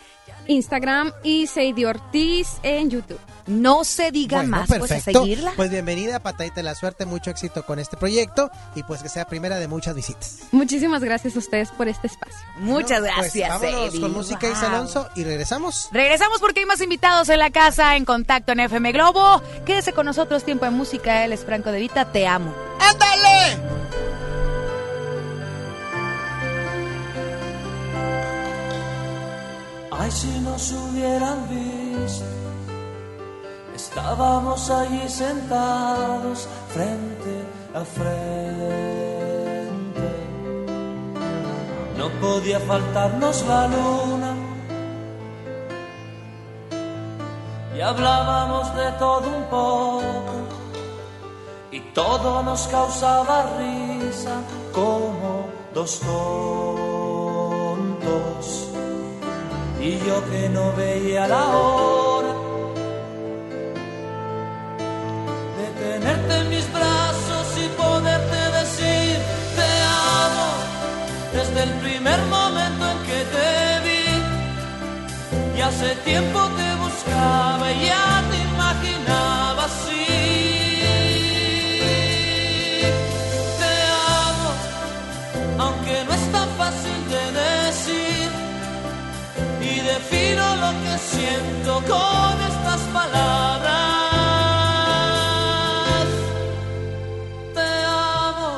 Instagram 0.48 1.12
y 1.22 1.46
Sadie 1.46 1.86
Ortiz 1.86 2.48
en 2.62 2.90
YouTube. 2.90 3.18
No 3.46 3.84
se 3.84 4.10
diga 4.10 4.38
Bueno, 4.38 4.56
más, 4.56 4.68
pues 4.68 4.82
a 4.90 4.94
perfecto. 4.94 5.20
seguirla. 5.20 5.52
Pues 5.54 5.70
bienvenida, 5.70 6.18
patadita 6.20 6.56
de 6.56 6.62
la 6.62 6.74
suerte, 6.74 7.04
mucho 7.04 7.30
éxito 7.30 7.66
con 7.66 7.78
este 7.78 7.96
proyecto 7.98 8.50
y 8.74 8.82
pues 8.84 9.02
que 9.02 9.10
sea 9.10 9.26
primera 9.26 9.58
de 9.58 9.68
muchas 9.68 9.94
visitas. 9.94 10.38
Muchísimas 10.52 11.04
gracias 11.04 11.36
a 11.36 11.38
ustedes 11.40 11.68
por 11.70 11.86
este 11.88 12.06
espacio. 12.06 12.38
Muchas 12.56 13.00
Bueno, 13.00 13.14
pues, 13.18 13.34
gracias, 13.34 13.48
vámonos 13.60 13.86
Sadie. 13.86 14.00
con 14.00 14.12
música 14.14 14.48
Wow. 14.48 14.64
Alonso 14.64 15.08
y 15.14 15.24
regresamos. 15.24 15.88
Regresamos 15.92 16.40
porque 16.40 16.60
hay 16.60 16.66
más 16.66 16.80
invitados 16.80 17.28
en 17.28 17.38
la 17.38 17.50
casa 17.50 17.96
en 17.96 18.06
contacto 18.06 18.52
en 18.52 18.60
FM 18.60 18.92
Globo. 18.92 19.42
Quédese 19.66 19.92
con 19.92 20.06
nosotros, 20.06 20.42
tiempo 20.44 20.64
de 20.64 20.70
música. 20.70 21.24
Él 21.26 21.32
es 21.34 21.44
Franco 21.44 21.70
de 21.70 21.80
Vita, 21.80 22.06
te 22.12 22.26
amo. 22.26 22.54
¡Ándale! 22.80 23.58
Ay, 29.98 30.10
si 30.10 30.40
nos 30.40 30.72
hubieran 30.72 31.48
visto, 31.48 32.24
estábamos 33.74 34.68
allí 34.70 35.08
sentados 35.08 36.48
frente 36.68 37.44
a 37.74 37.84
frente. 37.84 38.84
No 41.96 42.08
podía 42.20 42.58
faltarnos 42.60 43.46
la 43.46 43.68
luna. 43.68 44.34
Y 47.76 47.80
hablábamos 47.80 48.74
de 48.74 48.92
todo 48.98 49.28
un 49.28 49.44
poco. 49.44 50.34
Y 51.70 51.80
todo 51.92 52.42
nos 52.42 52.66
causaba 52.66 53.46
risa 53.58 54.42
como 54.72 55.46
dos 55.72 56.00
tontos. 56.00 56.34
Y 59.84 59.98
yo 60.06 60.24
que 60.30 60.48
no 60.48 60.72
veía 60.72 61.28
la 61.28 61.44
hora 61.44 62.32
de 65.58 65.66
tenerte 65.84 66.34
en 66.40 66.48
mis 66.48 66.72
brazos 66.72 67.46
y 67.62 67.68
poderte 67.82 68.40
decir 68.60 69.18
te 69.58 69.68
amo 70.22 70.48
desde 71.34 71.64
el 71.64 71.72
primer 71.84 72.18
momento 72.36 72.82
en 72.92 72.98
que 73.08 73.20
te 73.34 73.50
vi. 73.86 75.58
Y 75.58 75.60
hace 75.60 75.94
tiempo 75.96 76.38
te 76.58 76.68
buscaba 76.84 77.70
y 77.70 77.84
ya 77.84 78.22
te 78.30 78.36
imaginaba 78.54 79.64
así. 79.64 79.93
Siento 91.12 91.82
con 91.92 92.40
estas 92.50 92.80
palabras. 92.92 93.74
Te 97.54 97.68
amo. 97.86 98.52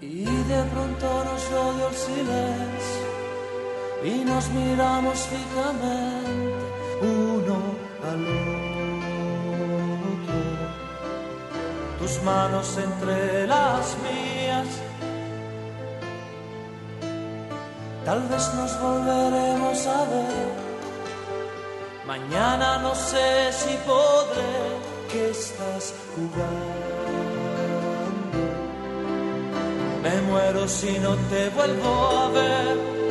Y 0.00 0.24
de 0.24 0.62
pronto 0.72 1.24
nos 1.24 1.50
rodeó 1.50 1.88
el 1.88 1.94
silencio 1.94 3.04
y 4.04 4.24
nos 4.24 4.48
miramos 4.50 5.18
fijamente 5.18 6.64
uno 7.02 7.56
al 8.04 8.20
otro 8.28 8.53
tus 12.04 12.22
manos 12.22 12.76
entre 12.76 13.46
las 13.46 13.96
mías. 14.04 14.68
Tal 18.04 18.20
vez 18.28 18.44
nos 18.58 18.72
volveremos 18.80 19.86
a 19.86 20.00
ver. 20.12 20.48
Mañana 22.06 22.78
no 22.78 22.94
sé 22.94 23.28
si 23.60 23.74
podré 23.86 24.54
que 25.10 25.30
estás 25.30 25.94
jugando. 26.14 26.94
Me 30.02 30.14
muero 30.28 30.68
si 30.68 30.98
no 30.98 31.12
te 31.30 31.48
vuelvo 31.56 31.92
a 32.22 32.28
ver. 32.28 33.03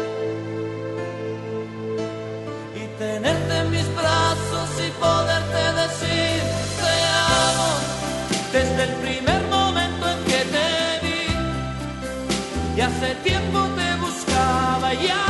Buscaba 14.95 15.22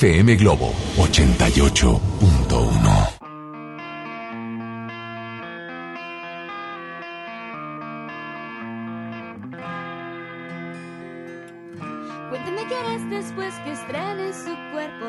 FM 0.00 0.36
Globo 0.36 0.72
88.1. 0.96 2.00
Cuéntame 12.30 12.66
qué 12.66 12.76
harás 12.76 13.10
después 13.10 13.54
que 13.56 13.72
estrenes 13.72 14.36
su 14.36 14.56
cuerpo. 14.72 15.04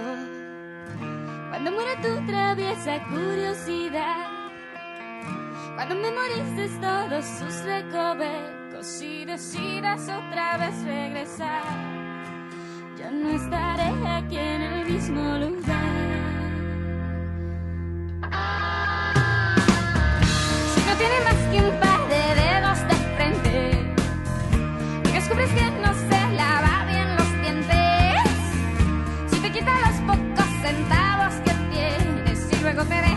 Cuando 1.48 1.72
muera 1.72 1.96
tu 2.02 2.26
traviesa 2.26 3.02
curiosidad. 3.08 4.28
Cuando 5.76 5.96
memorices 5.96 6.78
todos 6.82 7.24
sus 7.24 7.64
recovecos 7.64 9.02
y 9.02 9.24
decidas 9.24 10.02
otra 10.02 10.58
vez 10.58 10.84
regresar. 10.84 12.02
Ya 12.98 13.10
no 13.10 13.30
estaré 13.30 13.90
aquí 14.06 14.38
en 14.38 14.62
el 14.62 14.81
Si 15.00 15.12
no 15.12 15.40
tiene 20.98 21.18
más 21.24 21.40
que 21.50 21.58
un 21.62 21.80
par 21.80 22.02
de 22.10 22.22
dedos 22.36 22.80
de 22.90 22.96
frente 23.16 23.56
y 25.06 25.12
descubres 25.14 25.50
que 25.52 25.72
no 25.80 25.94
se 25.94 26.20
lava 26.36 26.86
bien 26.88 27.16
los 27.16 27.32
dientes, 27.42 28.32
si 29.32 29.40
te 29.40 29.50
quita 29.52 29.72
los 29.80 29.96
pocos 30.02 30.50
centavos 30.62 31.36
que 31.46 31.54
tienes 31.74 32.52
y 32.52 32.56
luego 32.62 32.84
te 32.84 33.11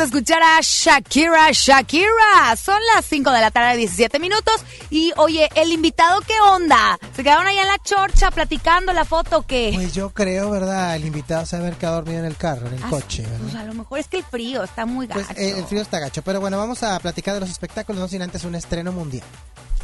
de 0.00 0.06
escuchar 0.06 0.42
a 0.42 0.58
Shakira, 0.62 1.48
Shakira. 1.52 2.56
Son 2.56 2.78
las 2.94 3.04
5 3.06 3.30
de 3.30 3.40
la 3.40 3.50
tarde, 3.50 3.76
17 3.76 4.18
minutos. 4.18 4.54
Y 4.90 5.12
oye, 5.16 5.48
el 5.54 5.70
invitado, 5.72 6.20
¿qué 6.22 6.34
onda? 6.40 6.98
¿Se 7.14 7.22
quedaron 7.22 7.46
allá 7.46 7.62
en 7.62 7.68
la 7.68 7.78
chorcha 7.78 8.30
platicando 8.30 8.92
la 8.92 9.04
foto 9.04 9.42
que 9.42 9.70
Pues 9.74 9.94
yo 9.94 10.10
creo, 10.10 10.50
¿verdad? 10.50 10.96
El 10.96 11.04
invitado 11.04 11.44
se 11.46 11.56
haber 11.56 11.74
quedado 11.76 11.96
dormido 11.96 12.18
en 12.20 12.24
el 12.24 12.36
carro, 12.36 12.66
en 12.66 12.74
el 12.74 12.82
Ah, 12.82 12.88
coche, 12.90 13.22
Pues 13.28 13.42
¿verdad? 13.52 13.62
a 13.62 13.64
lo 13.66 13.74
mejor 13.74 13.98
es 13.98 14.08
que 14.08 14.16
el 14.18 14.24
frío 14.24 14.64
está 14.64 14.86
muy 14.86 15.06
gacho. 15.06 15.22
Pues 15.26 15.38
eh, 15.38 15.54
el 15.58 15.64
frío 15.66 15.82
está 15.82 15.98
gacho. 16.00 16.22
Pero 16.22 16.40
bueno, 16.40 16.56
vamos 16.58 16.82
a 16.82 16.98
platicar 16.98 17.34
de 17.34 17.40
los 17.40 17.50
espectáculos, 17.50 18.00
no 18.00 18.08
sin 18.08 18.22
antes 18.22 18.44
un 18.44 18.54
estreno 18.54 18.92
mundial. 18.92 19.24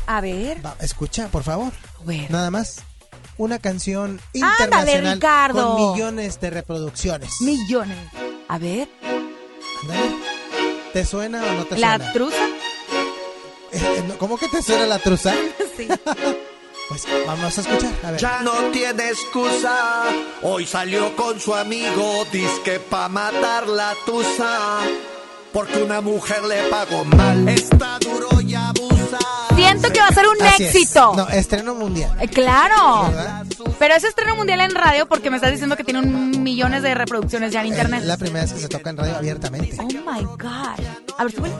A 0.07 0.21
ver. 0.21 0.65
Va, 0.65 0.77
escucha, 0.81 1.29
por 1.29 1.43
favor. 1.43 1.73
Bueno. 2.05 2.27
Nada 2.31 2.51
más. 2.51 2.77
Una 3.39 3.59
canción 3.59 4.19
Ándale, 4.35 4.53
internacional 4.63 5.15
Ricardo. 5.17 5.77
con 5.77 5.93
millones 5.93 6.41
de 6.41 6.51
reproducciones. 6.51 7.31
Millones. 7.43 7.99
A 8.49 8.57
ver. 8.59 8.89
¿Te 10.93 11.05
suena 11.05 11.43
o 11.45 11.53
no 11.53 11.65
te 11.67 11.77
¿La 11.79 11.97
suena? 11.97 12.12
truza? 12.12 12.47
Eh, 13.73 14.05
no, 14.09 14.17
¿Cómo 14.19 14.39
que 14.39 14.49
te 14.49 14.62
suena 14.62 14.87
la 14.87 14.99
truza? 14.99 15.33
Sí. 15.77 15.89
Pues 16.89 17.05
vamos 17.27 17.59
a 17.59 17.61
escuchar. 17.62 17.91
A 18.05 18.11
ver. 18.12 18.21
Ya 18.21 18.41
no 18.43 18.53
tiene 18.71 19.09
excusa. 19.09 20.05
Hoy 20.43 20.65
salió 20.65 21.17
con 21.17 21.41
su 21.41 21.53
amigo, 21.53 22.25
disque 22.31 22.79
pa' 22.79 23.09
matar 23.09 23.67
la 23.67 23.93
tusa. 24.07 24.79
Porque 25.53 25.83
una 25.83 26.01
mujer 26.01 26.45
le 26.45 26.62
pagó 26.69 27.05
mal. 27.05 27.49
Está 27.49 27.99
duro 27.99 28.41
y 28.41 28.55
abusa. 28.55 29.19
Siento 29.57 29.93
que 29.93 29.99
va 29.99 30.07
a 30.07 30.15
ser 30.15 30.29
un 30.29 30.41
Así 30.41 30.62
es. 30.62 30.75
éxito. 30.77 31.12
No, 31.17 31.29
estreno 31.31 31.75
mundial. 31.75 32.17
Eh, 32.21 32.29
claro. 32.29 33.09
¿Verdad? 33.09 33.46
Pero 33.79 33.95
es 33.95 34.05
estreno 34.05 34.37
mundial 34.37 34.61
en 34.61 34.71
radio 34.75 35.07
porque 35.07 35.31
me 35.31 35.37
estás 35.37 35.51
diciendo 35.53 35.77
que 35.77 35.85
tiene 35.85 36.01
un 36.01 36.43
millones 36.43 36.83
de 36.83 36.95
reproducciones 36.95 37.53
ya 37.53 37.61
en 37.61 37.67
internet. 37.69 38.01
Es 38.01 38.07
la 38.07 38.17
primera 38.17 38.45
vez 38.45 38.53
que 38.55 38.61
se 38.61 38.69
toca 38.69 38.91
en 38.91 38.97
radio 38.97 39.17
abiertamente. 39.17 39.77
Oh 39.79 39.85
my 39.87 40.23
God. 40.25 40.85
A 41.19 41.25
ver, 41.25 41.33
súbele. 41.33 41.55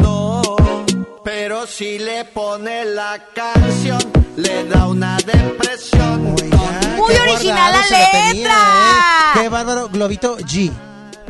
No, 0.00 0.42
pero 1.24 1.66
si 1.66 1.98
le 1.98 2.24
pone 2.26 2.84
la 2.84 3.24
canción, 3.34 3.98
le 4.36 4.64
da 4.64 4.86
una 4.86 5.16
depresión. 5.18 6.34
Oiga, 6.40 6.96
Muy 6.96 7.14
original 7.14 7.72
la 7.72 7.78
lo 7.80 7.88
tenía, 7.88 8.32
letra. 8.32 8.54
¿eh? 8.54 9.40
Qué 9.40 9.48
bárbaro, 9.48 9.88
Globito 9.88 10.38
G. 10.38 10.70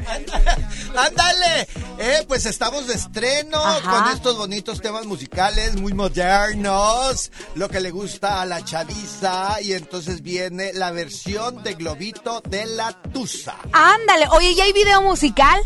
Ándale, 0.98 1.68
eh, 1.98 2.24
pues 2.26 2.44
estamos 2.44 2.88
de 2.88 2.94
estreno 2.94 3.58
Ajá. 3.58 3.90
con 3.90 4.12
estos 4.12 4.36
bonitos 4.36 4.80
temas 4.80 5.06
musicales 5.06 5.76
muy 5.76 5.92
modernos, 5.94 7.30
lo 7.54 7.68
que 7.68 7.80
le 7.80 7.92
gusta 7.92 8.40
a 8.40 8.46
la 8.46 8.64
chaviza 8.64 9.60
y 9.62 9.74
entonces 9.74 10.22
viene 10.22 10.72
la 10.72 10.90
versión 10.90 11.62
de 11.62 11.74
Globito 11.74 12.42
de 12.48 12.66
la 12.66 12.92
Tusa. 13.12 13.56
Ándale, 13.72 14.26
oye, 14.32 14.56
¿ya 14.56 14.64
hay 14.64 14.72
video 14.72 15.00
musical? 15.02 15.60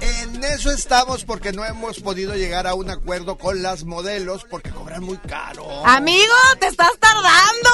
En 0.00 0.44
eso 0.44 0.70
estamos 0.70 1.24
porque 1.24 1.52
no 1.52 1.64
hemos 1.64 2.00
podido 2.00 2.34
llegar 2.34 2.66
a 2.66 2.74
un 2.74 2.90
acuerdo 2.90 3.36
con 3.38 3.62
las 3.62 3.84
modelos 3.84 4.44
porque 4.50 4.70
cobran 4.70 5.02
muy 5.02 5.16
caro. 5.18 5.66
Amigo, 5.86 6.34
te 6.60 6.66
estás 6.66 6.90
tardando. 7.00 7.70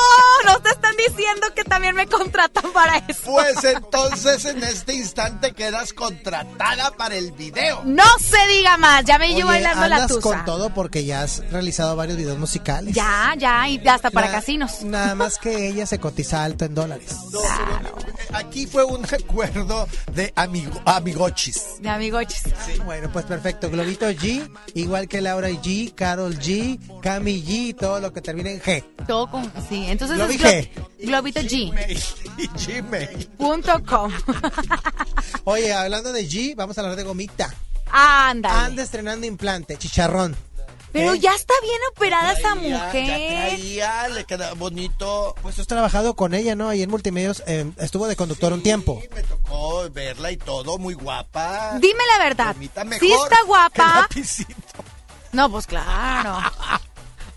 No 0.47 0.61
te 0.63 0.71
están 0.71 0.95
diciendo 0.97 1.49
que 1.55 1.65
también 1.65 1.95
me 1.95 2.07
contratan 2.07 2.73
para 2.73 2.99
eso. 3.09 3.23
Pues 3.25 3.63
entonces 3.65 4.45
en 4.45 4.63
este 4.63 4.95
instante 4.95 5.53
quedas 5.53 5.93
contratada 5.93 6.93
para 6.93 7.17
el 7.17 7.33
video. 7.33 7.83
No 7.85 8.05
se 8.21 8.47
diga 8.49 8.77
más, 8.77 9.05
ya 9.05 9.19
me 9.19 9.35
llevo 9.35 9.49
bailando 9.49 9.87
la 9.89 10.07
tusa. 10.07 10.21
con 10.21 10.45
todo 10.45 10.73
porque 10.75 11.05
ya 11.05 11.23
has 11.23 11.39
realizado 11.51 11.97
varios 11.97 12.17
videos 12.19 12.39
musicales. 12.39 12.95
Ya, 12.95 13.35
ya, 13.37 13.69
y 13.69 13.87
hasta 13.87 14.11
para 14.11 14.29
Na- 14.29 14.33
casinos. 14.33 14.83
Nada 14.83 15.15
más 15.15 15.39
que 15.39 15.69
ella 15.69 15.87
se 15.87 15.99
cotiza 15.99 16.45
alto 16.45 16.65
en 16.65 16.75
dólares. 16.75 17.15
No, 17.33 17.41
pero, 17.79 17.99
eh, 18.09 18.13
aquí 18.33 18.67
fue 18.67 18.85
un 18.85 19.05
acuerdo 19.13 19.89
de 20.13 20.33
amigo, 20.37 20.81
amigochis. 20.85 21.81
De 21.81 21.89
amigoches. 22.12 22.42
Bueno, 22.85 23.11
pues 23.12 23.25
perfecto. 23.25 23.70
Globito 23.70 24.07
G, 24.11 24.48
igual 24.75 25.09
que 25.09 25.20
Laura 25.20 25.48
G, 25.48 25.94
Carol 25.94 26.38
G, 26.38 26.79
Cami 27.01 27.42
G, 27.42 27.77
todo 27.77 28.01
lo 28.01 28.12
que 28.12 28.20
termine 28.20 28.53
en 28.53 28.61
G. 28.61 28.85
Todo 29.07 29.31
con. 29.31 29.51
Sí, 29.68 29.87
entonces 29.88 30.16
Globi 30.16 30.35
es 30.35 30.42
G. 30.42 30.70
globitoG.com. 31.01 31.79
Y 32.38 32.48
Gmail. 32.66 33.29
Oye, 35.44 35.72
hablando 35.72 36.12
de 36.12 36.29
G, 36.29 36.55
vamos 36.55 36.77
a 36.79 36.81
hablar 36.83 36.96
de 36.96 37.03
gomita. 37.05 37.53
Ándale. 37.90 38.66
Anda 38.66 38.83
estrenando 38.83 39.27
implante, 39.27 39.77
chicharrón. 39.77 40.37
Pero 40.93 41.15
¿Eh? 41.15 41.19
ya 41.21 41.35
está 41.35 41.55
bien 41.63 41.79
operada 41.95 42.33
esa 42.33 42.55
Ya 42.55 42.55
mujer. 42.55 43.49
traía, 43.49 44.09
le 44.09 44.25
queda 44.25 44.53
bonito. 44.55 45.35
Pues 45.43 45.55
tú 45.57 45.63
has 45.63 45.67
trabajado 45.67 46.15
con 46.15 46.35
ella, 46.35 46.55
¿no? 46.55 46.69
Ahí 46.69 46.83
en 46.83 46.91
Multimedios 46.91 47.43
eh, 47.47 47.71
estuvo 47.79 48.07
de 48.07 48.17
conductor 48.17 48.53
un 48.53 48.63
tiempo. 48.63 48.99
Sí, 49.03 49.09
me 49.15 49.23
tocó 49.23 49.89
verla 49.91 50.31
y 50.31 50.37
todo, 50.37 50.79
muy 50.79 50.95
guapa. 50.95 51.79
Dime 51.81 52.01
la 52.19 52.25
verdad. 52.25 52.55
Mejor 52.57 52.99
¿Sí 53.01 53.13
está 53.13 53.37
que 53.37 53.47
guapa? 53.47 54.09
No, 55.33 55.51
pues 55.51 55.67
claro. 55.67 56.39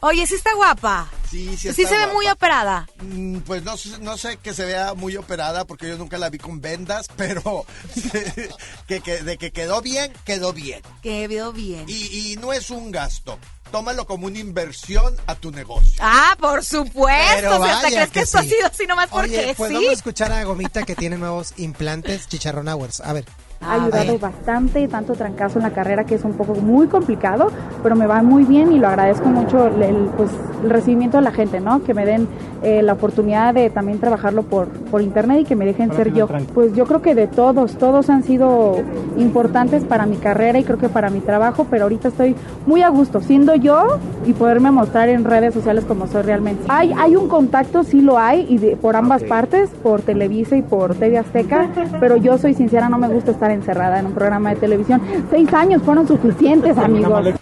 Oye, 0.02 0.28
sí 0.28 0.36
está 0.36 0.54
guapa. 0.56 1.10
Sí, 1.30 1.58
sí, 1.58 1.74
Sí 1.74 1.82
está 1.82 1.96
se 2.00 2.06
ve 2.06 2.14
muy 2.14 2.28
operada. 2.28 2.88
Mm, 3.02 3.40
Pues 3.40 3.64
no, 3.64 3.76
sé- 3.78 3.98
no 4.00 4.18
sé 4.18 4.38
que 4.38 4.54
se 4.54 4.66
vea 4.66 4.94
muy 4.94 5.16
operada 5.18 5.66
porque 5.66 5.88
yo 5.88 5.98
nunca 5.98 6.18
la 6.18 6.30
vi 6.30 6.38
con 6.38 6.62
vendas, 6.62 7.08
pero 7.18 7.66
que, 8.88 9.02
que- 9.02 9.24
de 9.24 9.38
que 9.38 9.52
quedó 9.52 9.82
bien, 9.82 10.14
quedó 10.26 10.54
bien. 10.54 10.82
Que 11.02 11.28
veo 11.28 11.52
bien. 11.52 11.86
Y, 11.88 12.34
y 12.34 12.36
no 12.38 12.54
es 12.54 12.70
un 12.70 12.92
gasto. 12.92 13.40
Tómalo 13.72 14.06
como 14.06 14.28
una 14.28 14.38
inversión 14.40 15.18
a 15.26 15.36
tu 15.36 15.52
negocio. 15.52 15.96
Ah, 16.00 16.38
por 16.40 16.64
supuesto. 16.64 17.36
Pero 17.36 17.60
o 17.60 17.64
sea, 17.64 17.74
¿hasta 17.76 17.84
vaya 17.88 17.96
crees 17.98 18.08
que, 18.10 18.14
que 18.14 18.20
esto 18.22 18.40
sí. 18.42 18.46
ha 18.46 18.50
sido 18.50 18.68
así 18.68 18.86
nomás 18.88 19.10
porque 19.10 19.54
pues 19.58 19.70
sí? 19.70 19.74
vamos 19.76 19.90
a 19.90 19.94
escuchar 19.94 20.32
a 20.32 20.44
Gomita 20.44 20.84
que 20.84 20.96
tiene 20.96 21.18
nuevos 21.18 21.54
implantes 21.58 22.28
Chicharrón 22.30 22.68
Hours. 22.70 23.02
A 23.02 23.12
ver. 23.14 23.26
Ha 23.68 23.74
ayudado 23.86 24.12
ver. 24.14 24.20
bastante, 24.22 24.88
tanto 24.88 25.14
trancazo 25.14 25.60
en 25.60 25.64
la 25.64 25.72
carrera 25.72 26.04
que 26.06 26.16
es 26.16 26.24
un 26.24 26.34
poco 26.34 26.56
muy 26.56 26.88
complicado, 26.88 27.48
pero 27.84 27.96
me 27.96 28.08
va 28.08 28.22
muy 28.22 28.44
bien 28.44 28.72
y 28.72 28.80
lo 28.80 28.88
agradezco 28.88 29.28
mucho 29.30 29.68
el, 29.68 29.82
el, 29.84 29.96
pues, 30.18 30.30
el 30.64 30.70
recibimiento 30.70 31.18
de 31.18 31.24
la 31.24 31.32
gente, 31.32 31.60
¿no? 31.60 31.84
Que 31.84 31.94
me 31.94 32.06
den 32.06 32.28
eh, 32.64 32.82
la 32.82 32.94
oportunidad 32.94 33.54
de 33.54 33.70
también 33.70 34.00
trabajarlo 34.00 34.44
por, 34.44 34.68
por 34.68 35.02
internet 35.02 35.40
y 35.42 35.44
que 35.46 35.56
me 35.56 35.66
dejen 35.66 35.94
ser 35.94 36.14
yo. 36.14 36.28
Pues 36.54 36.74
yo 36.74 36.86
creo 36.86 37.02
que 37.02 37.14
de 37.16 37.28
todos, 37.28 37.74
todos 37.78 38.10
han 38.10 38.24
sido 38.24 38.78
importantes 39.18 39.84
para 39.84 40.06
mi 40.06 40.18
carrera 40.18 40.60
y 40.60 40.64
creo 40.64 40.78
que 40.78 40.90
para 40.90 41.10
mi 41.10 41.20
trabajo, 41.20 41.66
pero 41.70 41.84
ahorita 41.84 42.10
estoy 42.10 42.36
muy 42.66 42.82
a 42.82 42.90
gusto 42.90 43.22
siendo 43.22 43.56
yo 43.56 43.98
y 44.26 44.34
poderme 44.34 44.72
mostrar 44.72 45.10
en 45.10 45.24
redes 45.24 45.54
sociales 45.54 45.86
como 45.86 46.08
soy 46.08 46.24
realmente. 46.24 46.64
Hay, 46.70 46.92
hay 46.98 47.16
un 47.16 47.28
contacto, 47.28 47.84
sí 47.84 48.02
lo 48.02 48.18
hay, 48.18 48.46
y 48.50 48.58
de- 48.58 48.76
por 48.76 48.96
ambas 48.96 49.24
partes, 49.24 49.70
por 49.84 50.02
Televisa 50.02 50.56
y 50.58 50.62
por 50.62 50.96
TV 50.96 51.18
Azteca, 51.18 51.68
pero 52.00 52.18
yo 52.18 52.38
soy 52.38 52.54
sincera, 52.54 52.90
no 52.90 52.98
me 52.98 53.08
gusta 53.08 53.32
estar 53.32 53.52
encerrada 53.56 54.00
en 54.00 54.06
un 54.08 54.14
programa 54.14 54.52
de 54.52 54.58
televisión. 54.58 55.02
Seis 55.32 55.52
años 55.54 55.82
fueron 55.84 56.08
suficientes, 56.08 56.78
amigos. 56.78 57.34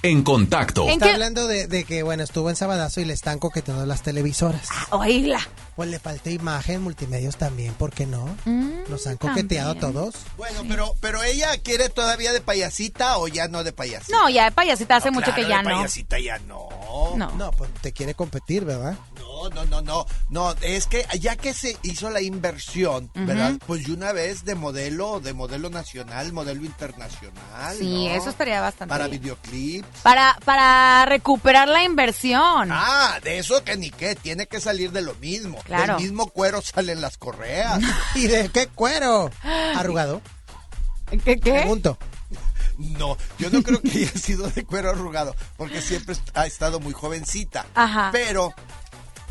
En 0.00 0.22
contacto. 0.22 0.84
¿En 0.84 0.90
Está 0.90 1.12
hablando 1.12 1.48
de, 1.48 1.66
de 1.66 1.82
que, 1.82 2.04
bueno, 2.04 2.22
estuvo 2.22 2.48
en 2.50 2.54
Sabadazo 2.56 3.00
y 3.00 3.04
le 3.04 3.12
están 3.14 3.40
coqueteando 3.40 3.84
las 3.84 4.02
televisoras. 4.02 4.68
Oíla. 4.90 5.40
Pues 5.74 5.88
le 5.90 5.98
falta 5.98 6.30
imagen, 6.30 6.82
multimedios 6.82 7.36
también, 7.36 7.74
¿por 7.74 7.90
qué 7.92 8.06
no? 8.06 8.24
Mm, 8.44 8.70
Nos 8.88 9.06
han 9.08 9.16
coqueteado 9.16 9.74
también. 9.74 9.94
todos. 10.04 10.14
Bueno, 10.36 10.60
pero, 10.68 10.94
pero 11.00 11.22
ella 11.24 11.48
quiere 11.64 11.88
todavía 11.88 12.32
de 12.32 12.40
payasita 12.40 13.18
o 13.18 13.26
ya 13.26 13.48
no 13.48 13.64
de 13.64 13.72
payasita. 13.72 14.16
No, 14.16 14.28
ya 14.28 14.44
de 14.44 14.52
payasita 14.52 14.96
hace 14.96 15.08
No, 15.08 15.14
mucho 15.14 15.32
claro, 15.32 15.42
que 15.42 15.48
ya 15.48 15.56
de 15.58 15.62
no. 15.64 15.70
payasita 15.76 16.18
ya 16.20 16.38
no. 16.46 16.68
No. 17.16 17.32
No, 17.32 17.50
pues 17.52 17.68
te 17.80 17.92
quiere 17.92 18.14
competir, 18.14 18.64
¿verdad? 18.64 18.96
No, 19.16 19.27
no, 19.50 19.64
no, 19.66 19.82
no, 19.82 20.06
no, 20.28 20.54
es 20.62 20.86
que 20.86 21.06
ya 21.20 21.36
que 21.36 21.54
se 21.54 21.76
hizo 21.82 22.10
la 22.10 22.20
inversión, 22.20 23.10
¿verdad? 23.14 23.54
Pues 23.66 23.86
de 23.86 23.92
una 23.92 24.12
vez 24.12 24.44
de 24.44 24.54
modelo, 24.54 25.20
de 25.20 25.32
modelo 25.32 25.70
nacional, 25.70 26.32
modelo 26.32 26.64
internacional. 26.64 27.76
Sí, 27.76 28.08
¿no? 28.08 28.14
eso 28.14 28.30
estaría 28.30 28.60
bastante 28.60 28.90
Para 28.90 29.08
bien. 29.08 29.20
videoclips. 29.22 30.00
Para, 30.02 30.38
para 30.44 31.04
recuperar 31.06 31.68
la 31.68 31.82
inversión. 31.84 32.70
Ah, 32.72 33.18
de 33.22 33.38
eso 33.38 33.62
que 33.64 33.76
ni 33.76 33.90
qué, 33.90 34.14
tiene 34.14 34.46
que 34.46 34.60
salir 34.60 34.92
de 34.92 35.02
lo 35.02 35.14
mismo. 35.16 35.58
Claro. 35.64 35.94
Del 35.94 36.02
mismo 36.04 36.28
cuero 36.28 36.62
salen 36.62 37.00
las 37.00 37.16
correas. 37.18 37.80
¿Y 38.14 38.26
de 38.26 38.48
qué 38.50 38.66
cuero? 38.68 39.30
Arrugado. 39.76 40.20
¿Qué? 41.24 41.38
qué? 41.38 41.52
Pregunto. 41.52 41.98
No, 42.78 43.16
yo 43.38 43.50
no 43.50 43.62
creo 43.62 43.82
que 43.82 43.90
haya 43.90 44.12
sido 44.12 44.48
de 44.48 44.64
cuero 44.64 44.90
arrugado, 44.90 45.34
porque 45.56 45.82
siempre 45.82 46.14
ha 46.34 46.46
estado 46.46 46.78
muy 46.78 46.92
jovencita. 46.92 47.66
Ajá. 47.74 48.10
Pero 48.12 48.54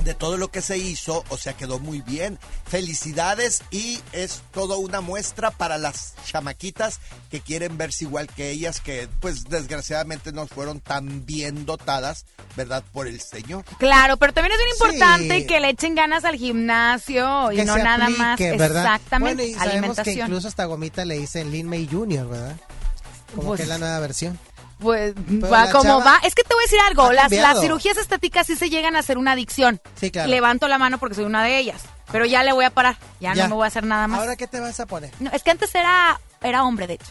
de 0.04 0.14
todo 0.14 0.38
lo 0.38 0.50
que 0.52 0.62
se 0.62 0.78
hizo, 0.78 1.24
o 1.30 1.38
sea, 1.38 1.54
quedó 1.54 1.80
muy 1.80 2.02
bien. 2.02 2.40
Felicidades 2.66 3.62
y 3.72 4.00
es 4.14 4.42
toda 4.54 4.78
una 4.78 5.02
muestra 5.02 5.52
para 5.52 5.78
las 5.78 6.14
chamaquitas 6.26 7.00
que 7.32 7.42
quieren 7.42 7.78
verse 7.78 8.06
igual 8.06 8.28
que 8.28 8.50
ellas, 8.52 8.80
que 8.80 9.10
pues 9.20 9.46
desgraciadamente 9.46 10.32
no 10.32 10.48
fueron 10.48 10.80
tan 10.80 11.26
bien 11.26 11.66
dotadas, 11.66 12.26
¿verdad? 12.56 12.84
Por 12.94 13.08
el 13.08 13.20
Señor. 13.20 13.66
Claro, 13.80 14.18
pero 14.18 14.34
también 14.34 14.54
es 14.54 14.58
bien 14.60 14.70
Sí. 14.78 14.84
importante 14.98 15.46
que 15.46 15.60
le 15.60 15.70
echen 15.70 15.96
ganas 15.96 16.24
al 16.24 16.36
gimnasio 16.36 17.52
y 17.52 17.58
que 17.58 17.66
no 17.66 17.74
se 17.76 17.84
nada 17.84 18.10
más. 18.10 18.40
Exactamente. 18.40 19.44
Bueno, 19.44 19.44
y 19.44 19.54
sabemos 19.54 19.98
que 20.00 20.12
incluso 20.14 20.48
hasta 20.48 20.66
Gomita 20.66 21.04
le 21.06 21.18
dicen 21.20 21.52
Lin 21.52 21.68
May 21.68 21.88
Jr., 21.92 22.28
¿verdad? 22.30 22.56
Como 23.36 23.48
Pues- 23.50 23.58
que 23.58 23.64
es 23.64 23.70
la 23.70 23.78
nueva 23.78 24.00
versión. 24.00 24.40
Pues 24.80 25.14
Pero 25.28 25.50
va 25.50 25.70
como 25.72 26.00
va. 26.04 26.20
Es 26.24 26.36
que 26.36 26.44
te 26.44 26.54
voy 26.54 26.64
a 26.64 26.66
decir 26.66 26.80
algo. 26.88 27.12
Las, 27.12 27.32
las 27.32 27.60
cirugías 27.60 27.98
estéticas 27.98 28.46
sí 28.48 28.56
se 28.56 28.70
llegan 28.70 28.96
a 28.96 29.02
ser 29.02 29.18
una 29.18 29.32
adicción. 29.32 29.82
Sí, 30.00 30.12
claro. 30.12 30.30
Levanto 30.30 30.68
la 30.68 30.78
mano 30.78 30.98
porque 31.00 31.16
soy 31.16 31.26
una 31.26 31.44
de 31.44 31.58
ellas. 31.58 31.82
Pero 32.12 32.26
ya 32.26 32.44
le 32.44 32.54
voy 32.54 32.64
a 32.66 32.70
parar. 32.70 32.96
Ya, 33.20 33.34
no 33.34 33.50
me 33.50 33.56
voy 33.56 33.64
a 33.66 33.68
hacer 33.68 33.84
nada 33.86 34.08
más. 34.08 34.20
¿Ahora 34.20 34.36
qué 34.36 34.48
te 34.48 34.60
vas 34.60 34.80
a 34.80 34.86
poner? 34.86 35.12
No, 35.20 35.30
es 35.32 35.44
que 35.44 35.52
antes 35.52 35.74
era, 35.76 36.20
era 36.42 36.64
hombre, 36.64 36.88
de 36.88 36.94
hecho. 36.94 37.06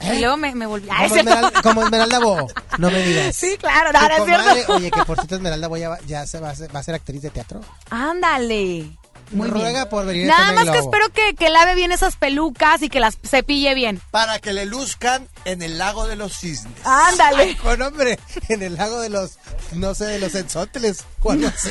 ¿Eh? 0.00 0.14
Y 0.16 0.20
luego 0.20 0.38
me, 0.38 0.54
me 0.54 0.64
volví. 0.64 0.88
Ah, 0.90 0.94
Como 0.94 1.06
¿es 1.06 1.12
cierto? 1.12 1.30
Esmeralda, 1.30 1.62
como 1.62 1.82
Esmeralda 1.82 2.18
Bo. 2.20 2.46
No 2.78 2.90
me 2.90 3.02
digas. 3.02 3.36
Sí, 3.40 3.56
claro, 3.60 3.92
no, 3.92 4.00
no 4.00 4.14
es 4.16 4.24
cierto. 4.54 4.72
Oye, 4.72 4.90
que 4.90 5.04
por 5.04 5.16
cierto 5.18 5.34
Esmeralda 5.36 5.68
Bo 5.68 5.76
ya, 5.76 5.90
va- 5.90 6.00
ya 6.06 6.26
se 6.26 6.40
va 6.40 6.48
a, 6.50 6.54
ser, 6.54 6.74
va 6.74 6.80
a 6.80 6.82
ser 6.82 6.94
actriz 6.94 7.20
de 7.20 7.28
teatro. 7.30 7.60
Ándale. 7.90 8.90
Muy 9.30 9.48
Ruega 9.48 9.70
bien. 9.70 9.88
por 9.88 10.06
venir 10.06 10.26
Nada 10.26 10.52
FM 10.52 10.64
más 10.64 10.70
que 10.74 10.78
espero 10.78 11.08
que, 11.12 11.34
que 11.34 11.50
lave 11.50 11.74
bien 11.74 11.92
esas 11.92 12.16
pelucas 12.16 12.82
y 12.82 12.88
que 12.88 13.00
las 13.00 13.18
cepille 13.24 13.74
bien. 13.74 14.00
Para 14.10 14.38
que 14.40 14.52
le 14.52 14.66
luzcan 14.66 15.28
en 15.44 15.62
el 15.62 15.78
lago 15.78 16.06
de 16.06 16.16
los 16.16 16.36
cisnes. 16.36 16.72
Ándale. 16.84 17.56
Con 17.58 17.80
hombre, 17.82 18.18
en 18.48 18.62
el 18.62 18.76
lago 18.76 19.00
de 19.00 19.08
los, 19.08 19.38
no 19.72 19.94
sé, 19.94 20.06
de 20.06 20.18
los 20.18 20.34
o 21.22 21.30
algo 21.30 21.48
así. 21.54 21.70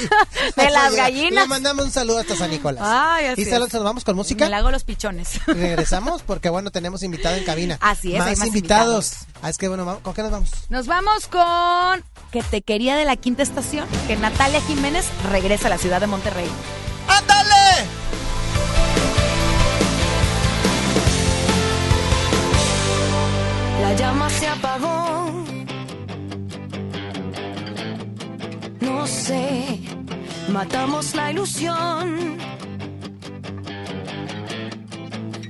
De 0.55 0.69
las 0.69 0.95
gallinas. 0.95 1.43
Le 1.43 1.47
mandamos 1.47 1.85
un 1.85 1.91
saludo 1.91 2.19
hasta 2.19 2.35
San 2.35 2.51
Nicolás. 2.51 2.83
Ay, 2.85 3.25
así 3.27 3.41
y 3.41 3.45
saludos, 3.45 3.73
nos 3.73 3.83
vamos 3.83 4.03
con 4.03 4.15
música. 4.15 4.45
Me 4.45 4.51
la 4.51 4.57
hago 4.57 4.71
los 4.71 4.83
pichones. 4.83 5.39
Regresamos 5.47 6.21
porque 6.23 6.49
bueno, 6.49 6.71
tenemos 6.71 7.03
invitado 7.03 7.35
en 7.35 7.43
cabina. 7.43 7.77
Así 7.81 8.15
es, 8.15 8.21
hay 8.21 8.29
Más 8.31 8.39
más 8.39 8.47
invitados. 8.47 9.11
Ah, 9.41 9.49
es 9.49 9.57
que 9.57 9.67
bueno, 9.67 9.99
¿con 10.01 10.13
qué 10.13 10.21
nos 10.21 10.31
vamos? 10.31 10.49
Nos 10.69 10.87
vamos 10.87 11.27
con 11.27 12.03
Que 12.31 12.43
te 12.43 12.61
quería 12.61 12.95
de 12.95 13.05
la 13.05 13.15
quinta 13.15 13.43
estación, 13.43 13.87
que 14.07 14.15
Natalia 14.15 14.61
Jiménez 14.61 15.05
regresa 15.31 15.67
a 15.67 15.69
la 15.69 15.77
ciudad 15.77 15.99
de 15.99 16.07
Monterrey. 16.07 16.49
¡Ándale! 17.07 17.48
La 23.89 23.95
llama 23.95 24.29
se 24.29 24.47
apagó. 24.47 25.31
No 28.81 29.07
sé, 29.07 29.79
matamos 30.49 31.15
la 31.15 31.31
ilusión. 31.31 32.37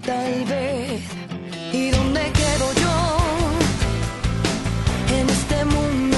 Tal 0.06 0.45
vez. 0.45 1.02
¿Y 1.73 1.89
dónde 1.91 2.21
quedo 2.39 2.67
yo? 2.84 2.97
En 5.19 5.30
este 5.30 5.65
mundo 5.65 6.17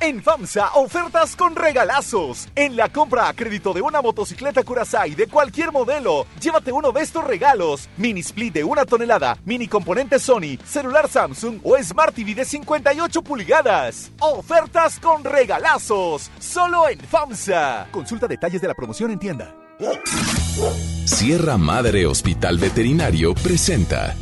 En 0.00 0.22
FAMSA, 0.22 0.70
ofertas 0.76 1.34
con 1.34 1.56
regalazos. 1.56 2.48
En 2.54 2.76
la 2.76 2.88
compra 2.88 3.28
a 3.28 3.34
crédito 3.34 3.72
de 3.72 3.82
una 3.82 4.00
motocicleta 4.00 4.62
Curaçao 4.62 5.16
de 5.16 5.26
cualquier 5.26 5.72
modelo, 5.72 6.26
llévate 6.40 6.70
uno 6.70 6.92
de 6.92 7.02
estos 7.02 7.24
regalos. 7.24 7.88
Mini 7.96 8.20
split 8.20 8.54
de 8.54 8.62
una 8.62 8.84
tonelada, 8.84 9.36
mini 9.44 9.66
componente 9.66 10.20
Sony, 10.20 10.56
celular 10.64 11.08
Samsung 11.08 11.58
o 11.64 11.76
Smart 11.82 12.14
TV 12.14 12.36
de 12.36 12.44
58 12.44 13.22
pulgadas. 13.22 14.12
Ofertas 14.20 15.00
con 15.00 15.24
regalazos. 15.24 16.30
Solo 16.38 16.88
en 16.88 17.00
FAMSA. 17.00 17.88
Consulta 17.90 18.28
detalles 18.28 18.60
de 18.60 18.68
la 18.68 18.74
promoción 18.74 19.10
en 19.10 19.18
tienda. 19.18 19.54
Sierra 21.06 21.56
Madre 21.56 22.06
Hospital 22.06 22.58
Veterinario 22.58 23.34
presenta 23.34 24.14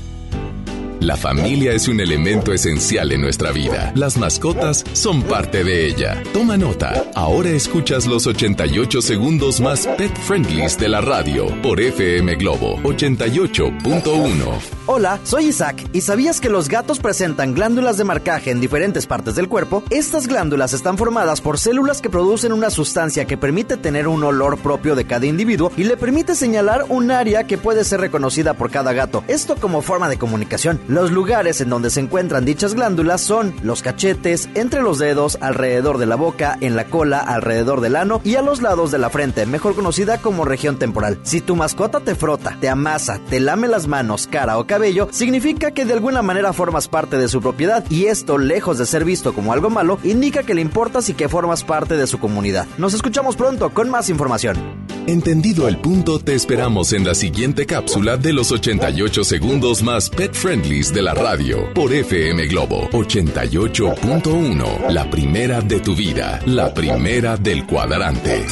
la 1.01 1.17
familia 1.17 1.73
es 1.73 1.89
un 1.89 2.01
elemento 2.01 2.53
esencial 2.53 3.13
en 3.13 3.21
nuestra 3.21 3.53
vida. 3.53 3.93
Las 3.95 4.17
mascotas 4.17 4.85
son 4.93 5.23
parte 5.23 5.63
de 5.63 5.87
ella. 5.87 6.23
Toma 6.33 6.57
nota. 6.57 7.05
Ahora 7.15 7.51
escuchas 7.51 8.07
los 8.07 8.27
88 8.27 9.03
segundos 9.03 9.61
más 9.61 9.87
pet 9.99 10.17
friendlies 10.17 10.79
de 10.79 10.89
la 10.89 11.01
radio 11.01 11.47
por 11.63 11.81
FM 11.81 12.37
Globo 12.37 12.77
88.1. 12.83 14.77
Hola, 14.87 15.21
soy 15.25 15.47
Isaac. 15.47 15.85
¿Y 15.93 16.01
sabías 16.01 16.41
que 16.41 16.49
los 16.49 16.69
gatos 16.69 16.99
presentan 17.01 17.55
glándulas 17.55 17.99
de 17.99 18.05
marcaje 18.05 18.51
en 18.51 18.61
diferentes 18.61 19.07
partes 19.07 19.35
del 19.35 19.49
cuerpo? 19.49 19.83
Estas 19.91 20.27
glándulas 20.27 20.73
están 20.73 20.97
formadas 20.97 21.41
por 21.41 21.59
células 21.59 22.01
que 22.01 22.11
producen 22.11 22.53
una 22.53 22.71
sustancia 22.71 23.27
que 23.27 23.37
permite 23.37 23.77
tener 23.77 24.09
un 24.09 24.23
olor 24.23 24.59
propio 24.59 24.95
de 24.95 25.05
cada 25.05 25.27
individuo 25.27 25.73
y 25.77 25.85
le 25.85 25.97
permite 25.97 26.35
señalar 26.35 26.85
un 26.89 27.11
área 27.11 27.45
que 27.45 27.59
puede 27.59 27.85
ser 27.85 28.01
reconocida 28.01 28.55
por 28.55 28.71
cada 28.71 28.93
gato. 28.93 29.25
Esto 29.29 29.57
como 29.57 29.83
forma 29.83 30.09
de 30.09 30.19
comunicación. 30.19 30.81
Los 30.89 31.11
lugares 31.11 31.61
en 31.61 31.69
donde 31.69 31.91
se 31.91 31.99
encuentran 31.99 32.45
dichas 32.45 32.75
glándulas 32.75 33.21
son 33.21 33.55
los 33.63 33.83
cachetes, 33.83 34.49
entre 34.55 34.83
los 34.83 35.01
dedos, 35.01 35.37
alrededor 35.41 35.99
de 35.99 36.07
la 36.07 36.15
boca, 36.15 36.57
en 36.61 36.77
la 36.77 36.85
cola, 36.85 37.19
alrededor 37.19 37.81
del 37.81 37.97
ano 37.97 38.21
y 38.23 38.37
a 38.37 38.43
los 38.43 38.63
lados 38.63 38.93
de 38.93 38.99
la 38.99 39.11
frente, 39.11 39.47
mejor 39.47 39.75
conocida 39.75 40.19
como 40.19 40.45
región 40.45 40.79
temporal. 40.79 41.19
Si 41.25 41.41
tu 41.41 41.57
mascota 41.57 41.99
te 41.99 42.15
frota, 42.15 42.57
te 42.61 42.69
amasa, 42.69 43.21
te 43.29 43.41
lame 43.41 43.67
las 43.67 43.89
manos, 43.89 44.29
cara 44.31 44.59
o 44.59 44.67
cabello, 44.67 45.09
significa 45.11 45.73
que 45.73 45.85
de 45.85 45.95
alguna 45.95 46.23
manera 46.23 46.53
formas 46.53 46.87
parte 46.87 47.19
de 47.19 47.27
su 47.27 47.41
propiedad 47.41 47.85
y 47.91 48.07
esto, 48.07 48.39
lejos 48.39 48.79
de 48.79 48.87
ser 48.87 49.05
visto 49.05 49.35
como 49.35 49.53
algo 49.53 49.71
malo, 49.71 49.99
indica 50.05 50.45
que 50.45 50.55
le 50.55 50.61
importas 50.61 51.09
y 51.09 51.15
que 51.15 51.29
formas 51.29 51.65
parte 51.65 51.97
de 51.97 52.07
su 52.07 52.21
comunidad. 52.21 52.67
Nos 52.79 52.95
escuchamos 52.95 53.35
pronto 53.35 53.71
con 53.71 53.91
más 53.91 54.09
información. 54.09 54.57
Entendido 55.07 55.69
el 55.69 55.79
punto, 55.79 56.19
te 56.19 56.35
esperamos 56.35 56.93
en 56.93 57.05
la 57.05 57.15
siguiente 57.15 57.65
cápsula 57.65 58.17
de 58.17 58.33
los 58.33 58.51
88 58.51 59.23
segundos 59.23 59.85
más 59.85 60.11
pet 60.11 60.35
friendlies 60.35 60.93
de 60.93 61.01
la 61.01 61.15
radio 61.15 61.73
por 61.75 61.95
FM 61.95 62.45
Globo 62.49 62.91
88.1. 62.91 64.91
La 64.91 65.09
primera 65.09 65.61
de 65.61 65.79
tu 65.79 65.95
vida, 65.95 66.41
la 66.45 66.75
primera 66.75 67.37
del 67.37 67.69
cuadrante. 67.69 68.47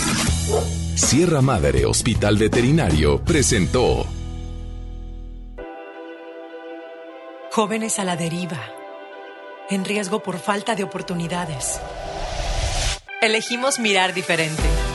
Sierra 0.95 1.43
Madre 1.43 1.87
Hospital 1.87 2.37
Veterinario 2.37 3.19
presentó 3.25 4.07
Jóvenes 7.51 7.99
a 7.99 8.05
la 8.05 8.17
deriva, 8.17 8.63
en 9.71 9.85
riesgo 9.85 10.23
por 10.23 10.39
falta 10.39 10.77
de 10.77 10.85
oportunidades. 10.85 11.81
Elegimos 13.21 13.81
mirar 13.81 14.15
diferente 14.15 14.84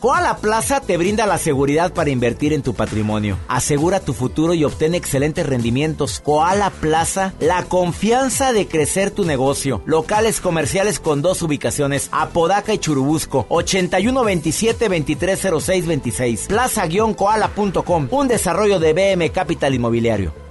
Koala 0.00 0.36
Plaza 0.36 0.80
te 0.80 0.96
brinda 0.96 1.26
la 1.26 1.38
seguridad 1.38 1.92
para 1.92 2.10
invertir 2.10 2.52
en 2.52 2.62
tu 2.62 2.74
patrimonio. 2.74 3.36
Asegura 3.48 3.98
tu 3.98 4.14
futuro 4.14 4.54
y 4.54 4.62
obtén 4.62 4.94
excelentes 4.94 5.44
rendimientos. 5.44 6.20
Koala 6.20 6.70
Plaza, 6.70 7.34
la 7.40 7.64
confianza 7.64 8.52
de 8.52 8.68
crecer 8.68 9.10
tu 9.10 9.24
negocio. 9.24 9.82
Locales 9.86 10.40
comerciales 10.40 11.00
con 11.00 11.20
dos 11.20 11.42
ubicaciones, 11.42 12.10
Apodaca 12.12 12.72
y 12.72 12.78
Churubusco, 12.78 13.44
8127-230626. 13.48 16.46
Plaza-koala.com, 16.46 18.06
un 18.10 18.28
desarrollo 18.28 18.78
de 18.78 18.92
BM 18.92 19.30
Capital 19.30 19.74
Inmobiliario. 19.74 20.47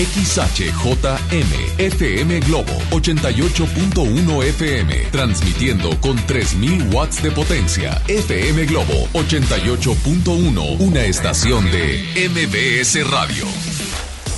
XHJM 0.00 1.78
FM 1.78 2.40
Globo 2.40 2.72
88.1 2.90 4.44
FM 4.44 4.94
transmitiendo 5.12 5.90
con 6.00 6.16
3000 6.24 6.88
watts 6.90 7.22
de 7.22 7.30
potencia. 7.30 8.00
FM 8.08 8.64
Globo 8.64 9.08
88.1, 9.12 10.80
una 10.80 11.04
estación 11.04 11.70
de 11.70 12.02
MBS 12.30 13.10
Radio. 13.10 13.44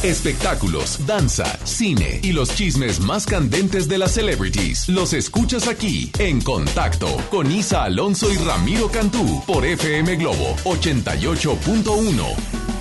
Espectáculos, 0.02 1.06
danza, 1.06 1.44
cine 1.64 2.18
y 2.24 2.32
los 2.32 2.52
chismes 2.56 2.98
más 2.98 3.24
candentes 3.24 3.86
de 3.86 3.98
las 3.98 4.10
celebrities 4.10 4.88
los 4.88 5.12
escuchas 5.12 5.68
aquí 5.68 6.10
en 6.18 6.40
Contacto 6.40 7.06
con 7.30 7.52
Isa 7.52 7.84
Alonso 7.84 8.32
y 8.32 8.36
Ramiro 8.36 8.90
Cantú 8.90 9.44
por 9.46 9.64
FM 9.64 10.16
Globo 10.16 10.56
88.1. 10.64 12.71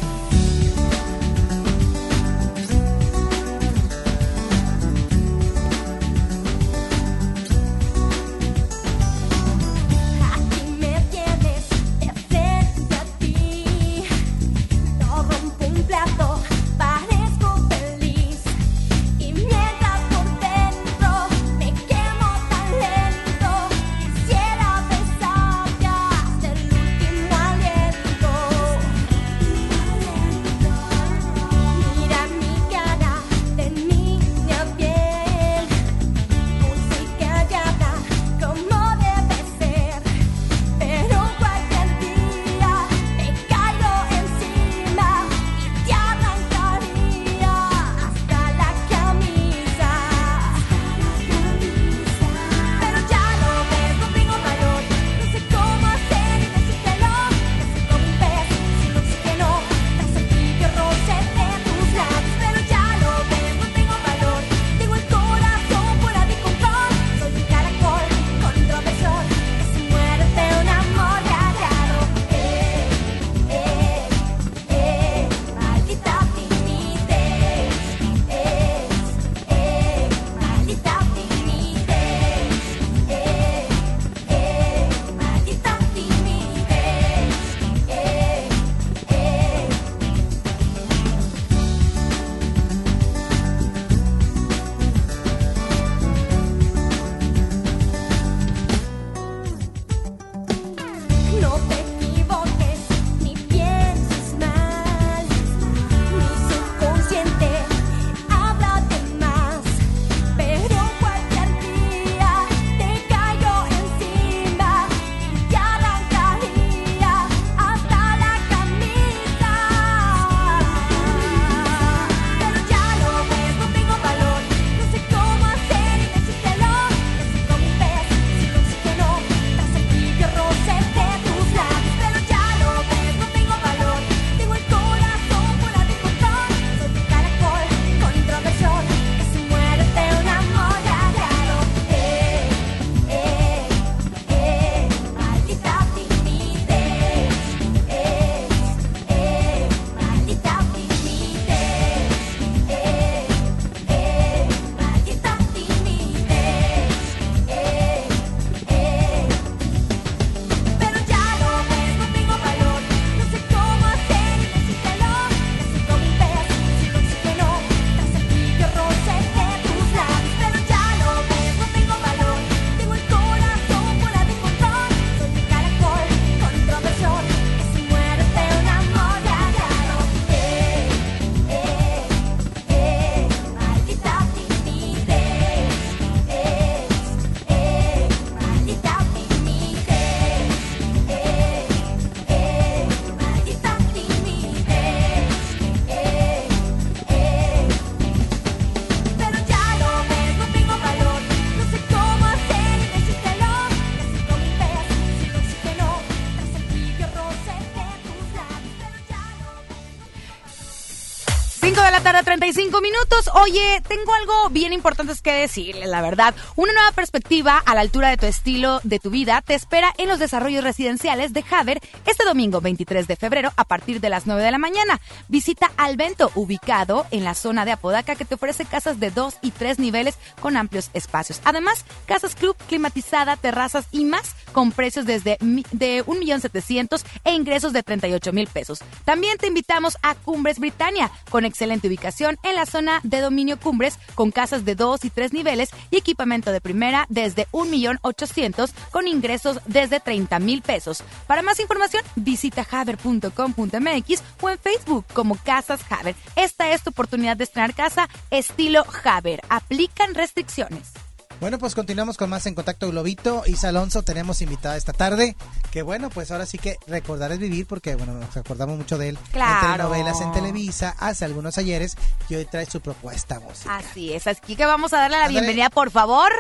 55 212.42 212.82
minutos. 212.82 213.30
Oye, 213.36 213.81
tengo 213.92 214.14
algo 214.14 214.50
bien 214.52 214.72
importante 214.72 215.12
que 215.22 215.34
decirle, 215.34 215.86
la 215.86 216.02
verdad. 216.02 216.34
Una 216.56 216.72
nueva 216.72 216.94
perspectiva 216.94 217.58
a 217.58 217.76
la 217.76 217.82
altura 217.82 218.10
de 218.10 218.16
tu 218.16 218.26
estilo 218.26 218.80
de 218.86 219.00
tu 219.00 219.10
vida 219.10 219.42
te 219.46 219.54
espera 219.54 219.94
en 219.98 220.08
los 220.08 220.18
desarrollos 220.18 220.64
residenciales 220.64 221.34
de 221.34 221.44
Haber 221.52 221.82
este 222.06 222.24
domingo 222.24 222.62
23 222.62 223.06
de 223.06 223.18
febrero 223.18 223.52
a 223.58 223.66
partir 223.66 224.00
de 224.00 224.10
las 224.10 224.28
9 224.28 224.44
de 224.44 224.52
la 224.52 224.58
mañana. 224.58 225.02
Visita 225.28 225.74
Alvento, 225.76 226.32
ubicado 226.36 227.06
en 227.12 227.26
la 227.26 227.34
zona 227.34 227.66
de 227.66 227.74
Apodaca, 227.74 228.16
que 228.16 228.24
te 228.24 228.36
ofrece 228.36 228.64
casas 228.64 229.02
de 229.02 229.12
2 229.12 229.40
y 229.42 229.52
3 229.52 229.80
niveles 229.80 230.16
con 230.40 230.56
amplios 230.56 230.90
espacios. 230.94 231.42
Además, 231.44 231.84
casas 232.06 232.36
club 232.36 232.56
climatizada, 232.70 233.36
terrazas 233.36 233.88
y 233.92 234.06
más 234.06 234.36
con 234.54 234.72
precios 234.72 235.06
desde 235.06 235.38
de 235.72 236.06
1.700.000 236.06 237.04
e 237.26 237.34
ingresos 237.34 237.74
de 237.74 237.84
38 237.84 238.32
mil 238.32 238.48
pesos. 238.48 238.80
También 239.04 239.38
te 239.38 239.48
invitamos 239.48 239.98
a 240.02 240.16
Cumbres 240.16 240.60
Britannia, 240.60 241.12
con 241.30 241.44
excelente 241.44 241.90
ubicación 241.90 242.38
en 242.44 242.56
la 242.56 242.66
zona 242.66 243.02
de 243.04 243.20
dominio 243.20 243.60
Cumbres 243.60 243.81
con 244.16 244.32
casas 244.32 244.66
de 244.66 244.76
dos 244.76 245.06
y 245.06 245.10
tres 245.10 245.34
niveles 245.34 245.70
y 245.90 245.98
equipamiento 245.98 246.52
de 246.52 246.62
primera 246.62 247.06
desde 247.10 247.48
1.800.000 247.48 248.72
con 248.92 249.08
ingresos 249.08 249.60
desde 249.66 250.00
30 250.00 250.40
mil 250.40 250.62
pesos. 250.62 251.04
Para 251.28 251.42
más 251.42 251.60
información, 251.60 252.04
visita 252.16 252.66
haber.com.mx 252.70 254.24
o 254.42 254.50
en 254.50 254.60
Facebook 254.60 255.06
como 255.14 255.36
Casas 255.36 255.82
Haber. 255.90 256.16
Esta 256.36 256.72
es 256.72 256.84
tu 256.84 256.92
oportunidad 256.92 257.38
de 257.38 257.46
estrenar 257.46 257.74
casa 257.74 258.10
estilo 258.30 258.84
Haber. 259.04 259.42
Aplican 259.50 260.14
restricciones. 260.14 260.94
Bueno, 261.42 261.58
pues 261.58 261.74
continuamos 261.74 262.16
con 262.18 262.30
más 262.30 262.46
en 262.46 262.54
Contacto 262.54 262.88
Globito. 262.90 263.42
Isa 263.48 263.70
Alonso 263.70 264.04
tenemos 264.04 264.44
invitada 264.44 264.78
esta 264.78 264.94
tarde. 264.94 265.36
Que 265.72 265.82
bueno, 265.82 266.12
pues 266.12 266.30
ahora 266.30 266.46
sí 266.46 266.60
que 266.60 266.78
recordar 266.86 267.32
es 267.32 267.40
vivir 267.40 267.66
porque, 267.66 267.96
bueno, 267.96 268.14
nos 268.14 268.38
acordamos 268.38 268.78
mucho 268.78 269.00
de 269.00 269.10
él. 269.10 269.18
Claro. 269.32 269.56
En 269.56 269.72
telenovelas 269.72 270.22
en 270.22 270.32
Televisa 270.34 270.96
hace 271.00 271.26
algunos 271.26 271.58
ayeres 271.58 271.98
y 272.30 272.36
hoy 272.36 272.46
trae 272.46 272.68
su 272.68 272.80
propuesta 272.80 273.40
música. 273.40 273.76
Así 273.76 274.14
es, 274.14 274.28
así 274.28 274.56
que 274.56 274.68
vamos 274.68 274.94
a 274.94 274.98
darle 274.98 275.18
la 275.18 275.30
bienvenida, 275.30 275.72
por 275.72 275.90
favor, 275.90 276.32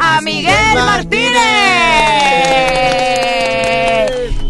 a 0.00 0.20
Miguel 0.20 0.74
Martínez. 0.74 1.30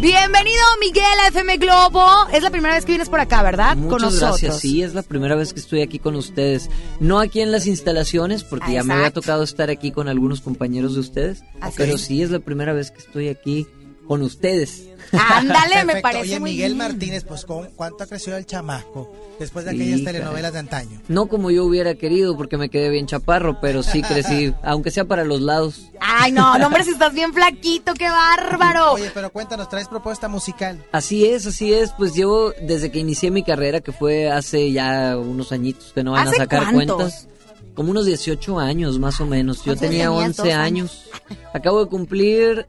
Bienvenido, 0.00 0.62
Miguel, 0.80 1.04
a 1.24 1.28
FM 1.28 1.58
Globo. 1.58 2.02
Es 2.32 2.42
la 2.42 2.48
primera 2.50 2.74
vez 2.74 2.86
que 2.86 2.92
vienes 2.92 3.10
por 3.10 3.20
acá, 3.20 3.42
¿verdad? 3.42 3.76
Muchas 3.76 3.90
Con 3.90 4.00
nosotros. 4.02 4.40
gracias, 4.40 4.60
sí, 4.60 4.82
es 4.82 4.94
la 4.94 5.02
primera 5.02 5.34
vez 5.34 5.52
que 5.52 5.60
estoy 5.60 5.82
aquí 5.82 5.98
con 5.98 6.16
ustedes. 6.16 6.70
No 7.00 7.18
aquí 7.18 7.40
en 7.42 7.52
las 7.52 7.66
instalaciones, 7.66 8.42
porque 8.42 8.72
ya 8.72 8.82
me 8.82 8.94
había 8.94 9.10
tocado 9.10 9.42
estar 9.42 9.68
aquí 9.68 9.92
con 9.92 10.08
algunos 10.08 10.40
compañeros 10.40 10.94
de 10.94 11.00
ustedes, 11.00 11.42
Así 11.60 11.74
pero 11.76 11.96
es. 11.96 12.00
sí 12.00 12.22
es 12.22 12.30
la 12.30 12.38
primera 12.38 12.72
vez 12.72 12.90
que 12.90 12.98
estoy 13.00 13.28
aquí 13.28 13.66
con 14.10 14.22
ustedes. 14.22 14.88
Ándale, 15.12 15.84
me 15.84 16.00
parece 16.00 16.22
Oye, 16.22 16.40
muy 16.40 16.50
Miguel 16.50 16.74
bien. 16.74 16.78
Martínez, 16.78 17.22
pues 17.22 17.44
¿con 17.44 17.68
¿cuánto 17.76 18.02
ha 18.02 18.08
crecido 18.08 18.36
el 18.36 18.44
chamaco 18.44 19.08
después 19.38 19.64
de 19.64 19.70
Sí, 19.70 19.76
aquellas 19.76 20.02
telenovelas 20.02 20.52
de 20.52 20.58
antaño? 20.58 21.00
No 21.06 21.28
como 21.28 21.52
yo 21.52 21.64
hubiera 21.64 21.94
querido, 21.94 22.36
porque 22.36 22.56
me 22.56 22.70
quedé 22.70 22.88
bien 22.90 23.06
chaparro, 23.06 23.60
pero 23.60 23.84
sí 23.84 24.02
crecí, 24.02 24.52
aunque 24.64 24.90
sea 24.90 25.04
para 25.04 25.22
los 25.22 25.40
lados. 25.40 25.82
Ay, 26.00 26.32
no, 26.32 26.58
no, 26.58 26.66
hombre, 26.66 26.82
si 26.82 26.90
estás 26.90 27.14
bien 27.14 27.32
flaquito, 27.32 27.94
qué 27.94 28.08
bárbaro. 28.08 28.94
Oye, 28.94 29.12
pero 29.14 29.30
cuéntanos, 29.30 29.68
¿traes 29.68 29.86
propuesta 29.86 30.26
musical? 30.26 30.84
Así 30.90 31.24
es, 31.24 31.46
así 31.46 31.72
es, 31.72 31.92
pues 31.96 32.12
llevo 32.12 32.52
desde 32.66 32.90
que 32.90 32.98
inicié 32.98 33.30
mi 33.30 33.44
carrera, 33.44 33.80
que 33.80 33.92
fue 33.92 34.28
hace 34.28 34.72
ya 34.72 35.16
unos 35.16 35.52
añitos 35.52 35.92
que 35.94 36.02
no 36.02 36.12
van 36.12 36.26
a 36.26 36.30
¿Hace 36.30 36.38
sacar 36.38 36.72
cuántos? 36.72 36.96
cuentas. 36.96 37.28
Como 37.76 37.92
unos 37.92 38.06
18 38.06 38.58
años 38.58 38.98
más 38.98 39.20
o 39.20 39.26
menos. 39.26 39.58
Yo 39.58 39.66
¿Cuántos 39.66 39.88
tenía 39.88 40.06
tenías? 40.08 40.26
11 40.40 40.42
¿Dos 40.42 40.52
años. 40.52 41.10
Acabo 41.54 41.84
de 41.84 41.88
cumplir 41.88 42.66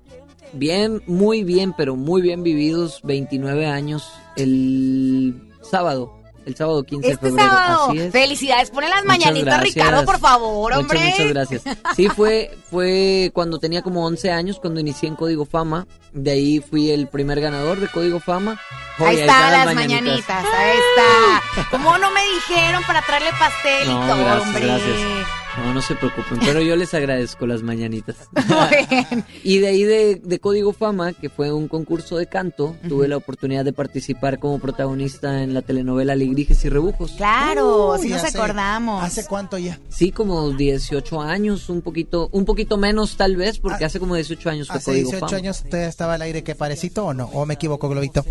bien, 0.53 1.01
muy 1.07 1.43
bien, 1.43 1.73
pero 1.77 1.95
muy 1.95 2.21
bien 2.21 2.43
vividos 2.43 2.99
29 3.03 3.65
años 3.67 4.09
el 4.37 5.35
sábado. 5.61 6.17
El 6.43 6.55
sábado 6.55 6.83
15 6.83 7.05
de 7.07 7.13
Este 7.13 7.27
febrero. 7.27 7.47
sábado, 7.51 7.87
Así 7.89 7.99
es. 7.99 8.11
felicidades, 8.11 8.71
ponle 8.71 8.89
las 8.89 9.03
Muchas 9.05 9.19
mañanitas, 9.19 9.53
gracias. 9.59 9.75
Ricardo, 9.75 10.05
por 10.05 10.19
favor, 10.19 10.71
Muchas, 10.73 10.79
hombre. 10.81 11.09
Muchas, 11.11 11.27
gracias. 11.27 11.63
Sí, 11.95 12.07
fue, 12.09 12.57
fue 12.71 13.29
cuando 13.31 13.59
tenía 13.59 13.83
como 13.83 14.03
11 14.07 14.31
años, 14.31 14.59
cuando 14.59 14.79
inicié 14.79 15.07
en 15.07 15.15
Código 15.15 15.45
Fama. 15.45 15.85
De 16.13 16.31
ahí 16.31 16.59
fui 16.59 16.89
el 16.89 17.07
primer 17.07 17.39
ganador 17.41 17.79
de 17.79 17.87
Código 17.89 18.19
Fama. 18.19 18.59
Ahí 18.97 19.17
están 19.19 19.51
las 19.51 19.75
mañanitas. 19.75 20.43
ahí 20.43 20.77
está. 20.77 21.67
¿Cómo 21.69 21.95
no 21.99 22.09
me 22.09 22.21
dijeron 22.33 22.81
para 22.87 23.03
traerle 23.03 23.29
pastel 23.37 23.83
y 23.83 23.93
todo, 23.93 24.17
gracias, 24.17 24.41
hombre? 24.47 24.65
gracias. 24.65 24.97
No, 25.57 25.73
no 25.73 25.81
se 25.81 25.95
preocupen, 25.95 26.39
pero 26.39 26.61
yo 26.61 26.75
les 26.77 26.93
agradezco 26.93 27.45
las 27.45 27.61
mañanitas. 27.61 28.15
Muy 28.47 28.85
bien. 28.89 29.25
Y 29.43 29.59
de 29.59 29.67
ahí 29.67 29.83
de, 29.83 30.15
de 30.23 30.39
Código 30.39 30.71
Fama, 30.71 31.11
que 31.13 31.29
fue 31.29 31.51
un 31.51 31.67
concurso 31.67 32.17
de 32.17 32.27
canto, 32.27 32.75
tuve 32.87 33.07
la 33.09 33.17
oportunidad 33.17 33.65
de 33.65 33.73
participar 33.73 34.39
como 34.39 34.59
protagonista 34.59 35.43
en 35.43 35.53
la 35.53 35.61
telenovela 35.61 36.13
Alegrijes 36.13 36.63
y 36.63 36.69
Rebujos. 36.69 37.11
Claro, 37.17 37.95
sí 37.99 38.05
Uy, 38.07 38.13
nos 38.13 38.23
hace- 38.23 38.37
acordamos. 38.37 39.03
¿Hace 39.03 39.25
cuánto 39.25 39.57
ya? 39.57 39.77
Sí, 39.89 40.11
como 40.11 40.49
18 40.51 41.21
años, 41.21 41.67
un 41.69 41.81
poquito, 41.81 42.29
un 42.31 42.45
poquito 42.45 42.77
menos 42.77 43.17
tal 43.17 43.35
vez, 43.35 43.59
porque 43.59 43.83
hace 43.83 43.99
como 43.99 44.15
18 44.15 44.49
años 44.49 44.67
fue 44.67 44.77
¿Hace 44.77 44.85
Código 44.91 45.09
18 45.09 45.25
Fama. 45.27 45.37
años 45.37 45.61
usted 45.65 45.83
estaba 45.83 46.13
al 46.13 46.21
aire 46.21 46.43
que 46.43 46.55
parecito 46.55 47.05
o 47.05 47.13
no? 47.13 47.25
¿O 47.33 47.45
me 47.45 47.55
equivoco, 47.55 47.89
Globito? 47.89 48.23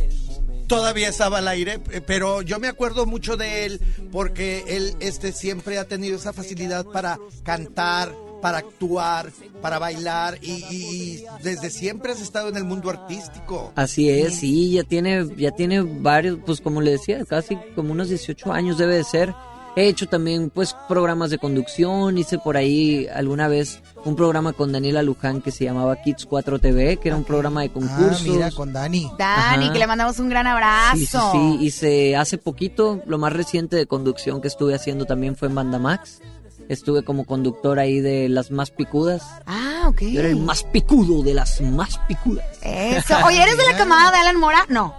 Todavía 0.71 1.09
estaba 1.09 1.39
al 1.39 1.49
aire, 1.49 1.81
eh, 1.91 2.01
pero 2.01 2.43
yo 2.43 2.61
me 2.61 2.69
acuerdo 2.69 3.05
mucho 3.05 3.37
de 3.37 3.65
él 3.67 3.81
porque 4.13 4.63
él 4.69 4.95
este 5.01 5.33
siempre 5.33 5.79
ha 5.79 5.85
tenido 5.85 6.17
esa 6.17 6.33
facilidad 6.33 6.87
para 6.87 7.19
cantar, 7.43 8.15
para 8.41 8.59
actuar, 8.59 9.33
para 9.61 9.81
bailar 9.81 10.39
y, 10.41 10.53
y- 10.71 10.71
y 10.71 11.25
desde 11.43 11.71
siempre 11.71 12.13
has 12.13 12.21
estado 12.21 12.49
en 12.51 12.57
el 12.57 12.63
mundo 12.65 12.89
artístico. 12.89 13.73
Así 13.75 14.09
es, 14.11 14.37
sí, 14.37 14.71
ya 14.71 14.85
tiene, 14.85 15.27
ya 15.37 15.51
tiene 15.51 15.81
varios, 15.83 16.39
pues 16.47 16.61
como 16.61 16.81
le 16.81 16.93
decía, 16.93 17.25
casi 17.25 17.59
como 17.75 17.91
unos 17.93 18.09
18 18.09 18.53
años 18.53 18.79
debe 18.79 18.95
de 18.95 19.05
ser. 19.05 19.35
He 19.77 19.87
hecho 19.87 20.09
también 20.09 20.51
pues 20.51 20.75
programas 20.89 21.31
de 21.31 21.39
conducción, 21.39 22.19
hice 22.19 22.39
por 22.39 22.57
ahí 22.57 23.07
alguna 23.15 23.47
vez 23.47 23.81
un 24.05 24.17
programa 24.17 24.53
con 24.53 24.73
Daniela 24.73 25.03
Luján 25.03 25.41
que 25.43 25.53
se 25.53 25.65
llamaba 25.65 25.95
Kids 26.03 26.27
4 26.27 26.59
TV, 26.59 26.97
que 26.97 27.09
era 27.09 27.17
un 27.17 27.23
programa 27.25 27.61
de 27.63 27.69
Ah, 27.69 27.73
concursos. 27.73 28.23
mira, 28.25 28.51
con 28.51 28.73
Dani. 28.73 29.11
Dani, 29.17 29.65
Ajá. 29.65 29.73
que 29.73 29.79
le 29.79 29.87
mandamos 29.87 30.19
un 30.19 30.29
gran 30.29 30.47
abrazo. 30.49 30.97
Sí, 30.99 31.07
sí, 31.07 31.19
sí, 31.33 31.59
hice 31.65 32.17
hace 32.17 32.37
poquito, 32.37 33.01
lo 33.07 33.19
más 33.19 33.33
reciente 33.33 33.77
de 33.77 33.87
conducción 33.87 34.41
que 34.41 34.49
estuve 34.49 34.75
haciendo 34.75 35.05
también 35.07 35.37
fue 35.37 35.49
en 35.49 35.55
Banda 35.55 35.79
Max. 35.79 36.21
Estuve 36.69 37.03
como 37.05 37.25
conductor 37.25 37.79
ahí 37.81 38.01
de 38.01 38.29
las 38.29 38.51
más 38.53 38.71
picudas. 38.71 39.23
Ah, 39.47 39.87
ok. 39.89 40.03
Yo 40.03 40.21
era 40.21 40.29
el 40.29 40.37
más 40.37 40.63
picudo 40.63 41.23
de 41.23 41.35
las 41.35 41.61
más 41.61 41.99
picudas. 42.07 42.45
Eso. 42.63 43.15
Oye, 43.27 43.43
¿eres 43.43 43.57
de 43.57 43.65
la 43.67 43.77
camada 43.77 44.11
de 44.13 44.19
Alan 44.19 44.37
Mora? 44.37 44.67
No. 44.69 44.95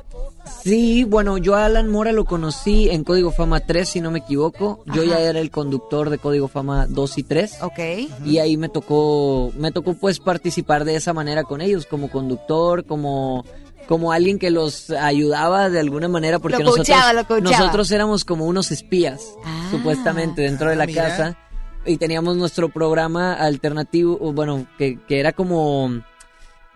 Sí, 0.64 1.04
bueno, 1.06 1.38
yo 1.38 1.56
a 1.56 1.66
Alan 1.66 1.88
Mora 1.90 2.12
lo 2.12 2.26
conocí 2.26 2.90
en 2.90 3.04
Código 3.04 3.32
Fama 3.32 3.62
3, 3.62 3.88
si 3.88 4.02
no 4.02 4.12
me 4.12 4.20
equivoco. 4.20 4.84
Yo 4.94 5.04
ya 5.04 5.20
era 5.20 5.40
el 5.40 5.50
conductor 5.52 6.10
de 6.10 6.18
Código 6.18 6.48
Fama 6.48 6.86
2 6.88 7.18
y 7.18 7.24
3. 7.24 7.58
Ok. 7.64 7.80
Y 8.26 8.38
ahí 8.38 8.58
me 8.58 8.70
tocó, 8.70 9.52
me 9.58 9.72
tocó 9.72 9.94
pues 9.96 10.20
participar 10.20 10.86
de 10.86 10.96
esa 10.96 11.14
manera 11.14 11.44
con 11.44 11.62
ellos, 11.62 11.86
como 11.86 12.10
conductor, 12.10 12.86
como 12.86 13.46
como 13.88 14.12
alguien 14.14 14.40
que 14.40 14.52
los 14.52 14.90
ayudaba 14.92 15.70
de 15.70 15.80
alguna 15.80 16.08
manera 16.08 16.40
porque 16.40 16.60
Lo 16.60 16.66
nosotros 16.66 16.88
lo 17.14 17.26
coacheaba. 17.28 17.42
nosotros 17.58 17.92
éramos 17.92 18.24
como 18.24 18.46
unos 18.46 18.72
espías 18.72 19.34
supuestamente 19.70 20.44
dentro 20.44 20.70
de 20.70 20.76
la 20.78 20.84
Ah, 20.84 20.88
mira. 20.88 21.08
casa 21.10 21.38
y 21.86 21.98
teníamos 21.98 22.38
nuestro 22.38 22.70
programa 22.70 23.34
alternativo 23.34 24.18
bueno 24.34 24.66
que, 24.78 24.98
que 25.08 25.20
era 25.20 25.34
como 25.34 25.90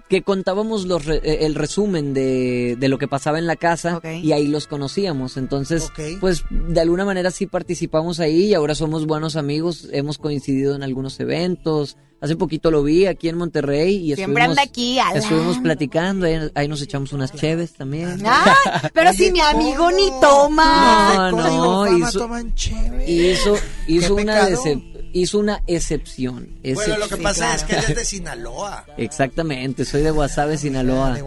que 0.10 0.22
contábamos 0.22 0.86
los 0.86 1.06
re- 1.06 1.22
eh, 1.24 1.45
el 1.45 1.56
resumen 1.56 2.14
de, 2.14 2.76
de 2.80 2.88
lo 2.89 2.97
que 2.99 3.08
pasaba 3.08 3.39
en 3.39 3.47
la 3.47 3.56
casa 3.56 3.99
y 4.24 4.32
ahí 4.34 4.47
los 4.47 4.68
conocíamos. 4.68 5.36
Entonces, 5.38 5.91
pues 6.20 6.43
de 6.51 6.80
alguna 6.80 7.06
manera 7.06 7.32
sí 7.32 7.47
participamos 7.47 8.20
ahí 8.20 8.45
y 8.45 8.53
ahora 8.53 8.76
somos 8.76 9.08
buenos 9.08 9.36
amigos, 9.36 9.88
hemos 9.91 10.18
coincidido 10.20 10.76
en 10.76 10.84
algunos 10.84 11.20
eventos. 11.20 11.97
Hace 12.22 12.38
poquito 12.38 12.72
lo 12.72 12.82
vi 12.82 13.08
aquí 13.08 13.30
en 13.30 13.38
Monterrey 13.38 13.97
y 14.12 14.16
Siempre 14.16 14.43
estuvimos, 14.43 14.49
anda 14.49 14.62
aquí, 14.64 14.97
Alan. 14.99 15.18
estuvimos 15.18 15.58
platicando, 15.60 16.26
ahí, 16.26 16.49
ahí 16.56 16.68
nos 16.68 16.82
echamos 16.82 17.12
unas 17.12 17.34
cheves 17.34 17.74
también. 17.74 18.24
Ay, 18.26 18.53
pero 18.93 19.12
si 19.14 19.32
mi 19.32 19.41
amigo 19.41 19.91
ni 19.91 20.10
toma. 20.22 21.30
No, 21.32 21.38
no, 21.38 21.86
Fama 21.86 21.97
hizo, 21.97 22.30
hizo, 23.08 23.56
hizo 23.88 24.16
una 24.16 24.45
pecado. 24.45 24.62
Hizo 25.16 25.39
una 25.39 25.63
excepción. 25.66 26.49
Bueno, 26.61 26.97
lo 26.97 27.07
que 27.07 27.18
pasa 27.18 27.55
es 27.55 27.63
que 27.63 27.76
él 27.76 27.84
es 27.88 27.95
de 27.95 28.05
Sinaloa. 28.05 28.86
Exactamente, 28.97 29.86
soy 29.86 30.01
de 30.01 30.11
Guasave, 30.11 30.57
Sinaloa. 30.57 31.18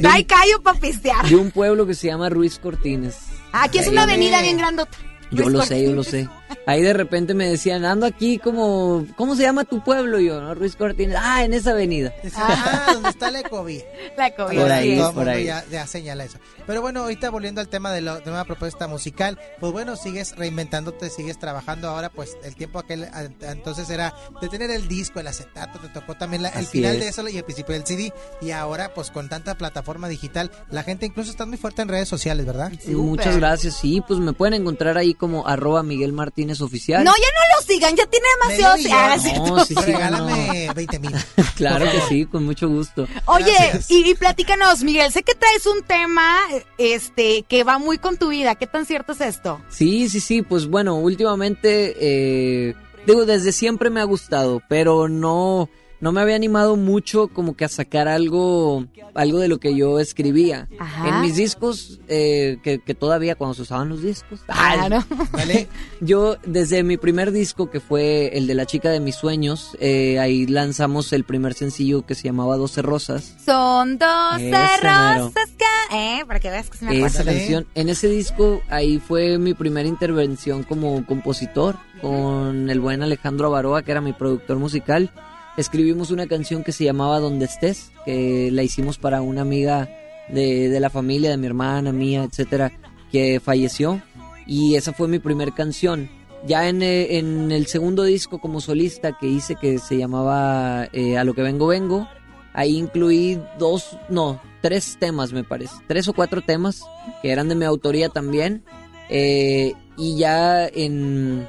Trae 0.00 0.26
callo 0.26 0.60
para 0.62 0.78
pistear. 0.78 1.26
De 1.26 1.36
un 1.36 1.52
pueblo 1.52 1.86
que 1.86 1.94
se 1.94 2.08
llama 2.08 2.28
Ruiz 2.28 2.58
Cortines. 2.58 3.16
Aquí 3.52 3.78
es 3.78 3.86
una 3.86 4.02
avenida 4.02 4.42
bien 4.42 4.58
grandota. 4.58 4.98
Yo 5.30 5.48
lo 5.48 5.62
sé, 5.62 5.84
yo 5.84 5.92
lo 5.92 6.02
sé. 6.02 6.28
Ahí 6.68 6.82
de 6.82 6.92
repente 6.92 7.32
me 7.32 7.48
decían, 7.48 7.86
ando 7.86 8.04
aquí 8.04 8.38
como, 8.38 9.06
¿cómo 9.16 9.34
se 9.34 9.42
llama 9.42 9.64
tu 9.64 9.82
pueblo? 9.82 10.20
Y 10.20 10.26
yo, 10.26 10.38
¿no? 10.42 10.54
Ruiz 10.54 10.76
Cortines. 10.76 11.16
Ah, 11.18 11.42
en 11.42 11.54
esa 11.54 11.70
avenida. 11.70 12.12
Ah, 12.36 12.90
¿dónde 12.92 13.08
está 13.08 13.30
la 13.30 13.40
ecovía? 13.40 13.84
La 14.18 14.34
COVID. 14.34 14.58
Por 14.60 14.70
ahí, 14.72 14.98
Todo 14.98 15.12
por 15.14 15.28
ahí. 15.30 15.44
Ya, 15.46 15.64
ya 15.70 15.86
señala 15.86 16.24
eso. 16.24 16.38
Pero 16.66 16.82
bueno, 16.82 17.00
ahorita 17.04 17.30
volviendo 17.30 17.62
al 17.62 17.68
tema 17.68 17.90
de 17.92 18.02
la 18.02 18.20
nueva 18.20 18.44
propuesta 18.44 18.86
musical, 18.86 19.38
pues 19.60 19.72
bueno, 19.72 19.96
sigues 19.96 20.36
reinventándote, 20.36 21.08
sigues 21.08 21.38
trabajando 21.38 21.88
ahora, 21.88 22.10
pues 22.10 22.36
el 22.44 22.54
tiempo 22.54 22.78
aquel 22.80 23.04
a- 23.04 23.28
entonces 23.50 23.88
era 23.88 24.14
de 24.42 24.48
tener 24.48 24.70
el 24.70 24.88
disco, 24.88 25.20
el 25.20 25.26
acetato, 25.28 25.78
te 25.78 25.88
tocó 25.88 26.16
también 26.16 26.42
la- 26.42 26.50
el 26.50 26.58
Así 26.58 26.66
final 26.78 26.96
es. 26.96 27.00
de 27.00 27.08
eso 27.08 27.26
y 27.28 27.36
el 27.38 27.44
principio 27.44 27.74
del 27.74 27.86
CD 27.86 28.12
y 28.42 28.50
ahora 28.50 28.92
pues 28.92 29.10
con 29.10 29.28
tanta 29.30 29.54
plataforma 29.56 30.06
digital, 30.08 30.50
la 30.70 30.82
gente 30.82 31.06
incluso 31.06 31.30
está 31.30 31.46
muy 31.46 31.56
fuerte 31.56 31.80
en 31.82 31.88
redes 31.88 32.08
sociales, 32.08 32.44
¿verdad? 32.44 32.70
Muchas 32.88 33.36
gracias. 33.38 33.74
Sí, 33.76 34.02
pues 34.06 34.20
me 34.20 34.34
pueden 34.34 34.54
encontrar 34.60 34.98
ahí 34.98 35.14
como 35.14 35.46
arroba 35.46 35.82
Miguel 35.82 36.12
Martínez 36.12 36.57
Oficial. 36.60 37.04
No, 37.04 37.12
ya 37.12 37.18
no 37.18 37.56
lo 37.60 37.66
sigan, 37.66 37.96
ya 37.96 38.06
tiene 38.06 38.26
demasiado. 38.42 38.76
Medio 38.76 38.90
Ah. 38.94 39.14
¿es? 39.16 39.38
No, 39.38 39.64
sí, 39.64 39.74
sí, 39.74 39.80
Regálame 39.92 40.70
20 40.74 40.98
mil. 40.98 41.12
Claro 41.56 41.90
que 41.90 42.00
sí, 42.08 42.24
con 42.26 42.44
mucho 42.44 42.68
gusto. 42.68 43.08
Oye, 43.24 43.52
y, 43.88 44.10
y 44.10 44.14
platícanos, 44.14 44.82
Miguel, 44.84 45.10
sé 45.12 45.22
que 45.24 45.34
traes 45.34 45.66
un 45.66 45.82
tema 45.82 46.38
este 46.78 47.42
que 47.42 47.64
va 47.64 47.78
muy 47.78 47.98
con 47.98 48.16
tu 48.16 48.28
vida. 48.28 48.54
¿Qué 48.54 48.66
tan 48.68 48.86
cierto 48.86 49.12
es 49.12 49.20
esto? 49.20 49.60
Sí, 49.68 50.08
sí, 50.08 50.20
sí, 50.20 50.42
pues 50.42 50.66
bueno, 50.68 50.94
últimamente, 50.96 51.96
eh, 51.98 52.74
digo, 53.06 53.24
desde 53.24 53.50
siempre 53.52 53.90
me 53.90 54.00
ha 54.00 54.04
gustado, 54.04 54.62
pero 54.68 55.08
no, 55.08 55.68
no 56.00 56.12
me 56.12 56.20
había 56.20 56.36
animado 56.36 56.76
mucho 56.76 57.28
como 57.28 57.56
que 57.56 57.64
a 57.64 57.68
sacar 57.68 58.06
algo, 58.08 58.86
algo 59.14 59.38
de 59.38 59.48
lo 59.48 59.58
que 59.58 59.74
yo 59.74 59.98
escribía. 59.98 60.68
Ajá. 60.78 61.08
En 61.08 61.20
mis 61.22 61.36
discos, 61.36 62.00
eh, 62.08 62.58
que, 62.62 62.78
que 62.78 62.94
todavía 62.94 63.34
cuando 63.34 63.54
se 63.54 63.62
usaban 63.62 63.88
los 63.88 64.02
discos. 64.02 64.40
Claro. 64.46 65.04
Yo 66.00 66.36
desde 66.46 66.82
mi 66.82 66.96
primer 66.96 67.32
disco, 67.32 67.70
que 67.70 67.80
fue 67.80 68.30
el 68.36 68.46
de 68.46 68.54
la 68.54 68.66
chica 68.66 68.90
de 68.90 69.00
mis 69.00 69.16
sueños, 69.16 69.76
eh, 69.80 70.18
ahí 70.20 70.46
lanzamos 70.46 71.12
el 71.12 71.24
primer 71.24 71.54
sencillo 71.54 72.06
que 72.06 72.14
se 72.14 72.24
llamaba 72.24 72.56
12 72.56 72.82
Rosas. 72.82 73.34
Son 73.44 73.98
dos 73.98 74.36
Ese 74.36 74.50
mero. 74.50 75.24
rosas 75.24 75.50
que... 75.56 75.64
¿Eh? 75.90 76.24
Para 76.26 76.38
que 76.38 76.50
veas 76.50 76.68
que 76.70 76.78
se 76.78 76.84
me 76.84 76.98
Esa 77.04 77.20
acuerdo. 77.22 77.38
canción, 77.38 77.66
en 77.74 77.88
ese 77.88 78.08
disco, 78.08 78.60
ahí 78.68 78.98
fue 78.98 79.38
mi 79.38 79.54
primera 79.54 79.88
intervención 79.88 80.62
como 80.62 81.04
compositor 81.06 81.76
con 82.00 82.68
el 82.70 82.78
buen 82.80 83.02
Alejandro 83.02 83.46
Avaroa, 83.48 83.82
que 83.82 83.90
era 83.90 84.00
mi 84.00 84.12
productor 84.12 84.58
musical. 84.58 85.10
Escribimos 85.58 86.12
una 86.12 86.28
canción 86.28 86.62
que 86.62 86.70
se 86.70 86.84
llamaba 86.84 87.18
Donde 87.18 87.46
estés, 87.46 87.90
que 88.04 88.48
la 88.52 88.62
hicimos 88.62 88.96
para 88.96 89.22
una 89.22 89.40
amiga 89.40 89.90
de, 90.28 90.68
de 90.68 90.78
la 90.78 90.88
familia, 90.88 91.30
de 91.30 91.36
mi 91.36 91.48
hermana, 91.48 91.90
mía, 91.90 92.22
etcétera, 92.22 92.70
que 93.10 93.40
falleció. 93.40 94.00
Y 94.46 94.76
esa 94.76 94.92
fue 94.92 95.08
mi 95.08 95.18
primer 95.18 95.52
canción. 95.54 96.08
Ya 96.46 96.68
en, 96.68 96.80
eh, 96.80 97.18
en 97.18 97.50
el 97.50 97.66
segundo 97.66 98.04
disco 98.04 98.40
como 98.40 98.60
solista 98.60 99.18
que 99.18 99.26
hice, 99.26 99.56
que 99.56 99.80
se 99.80 99.98
llamaba 99.98 100.88
eh, 100.92 101.18
A 101.18 101.24
lo 101.24 101.34
que 101.34 101.42
vengo, 101.42 101.66
vengo, 101.66 102.08
ahí 102.52 102.76
incluí 102.76 103.40
dos, 103.58 103.98
no, 104.08 104.40
tres 104.62 104.96
temas 105.00 105.32
me 105.32 105.42
parece, 105.42 105.74
tres 105.88 106.06
o 106.06 106.12
cuatro 106.12 106.40
temas 106.40 106.84
que 107.20 107.32
eran 107.32 107.48
de 107.48 107.56
mi 107.56 107.64
autoría 107.64 108.10
también. 108.10 108.62
Eh, 109.10 109.72
y 109.96 110.18
ya 110.18 110.68
en, 110.68 111.48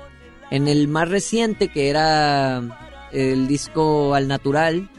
en 0.50 0.68
el 0.68 0.88
más 0.88 1.10
reciente, 1.10 1.68
que 1.68 1.92
era 1.92 2.89
el 3.12 3.48
disco 3.48 4.14
Al 4.16 4.28
Natural, 4.28 4.90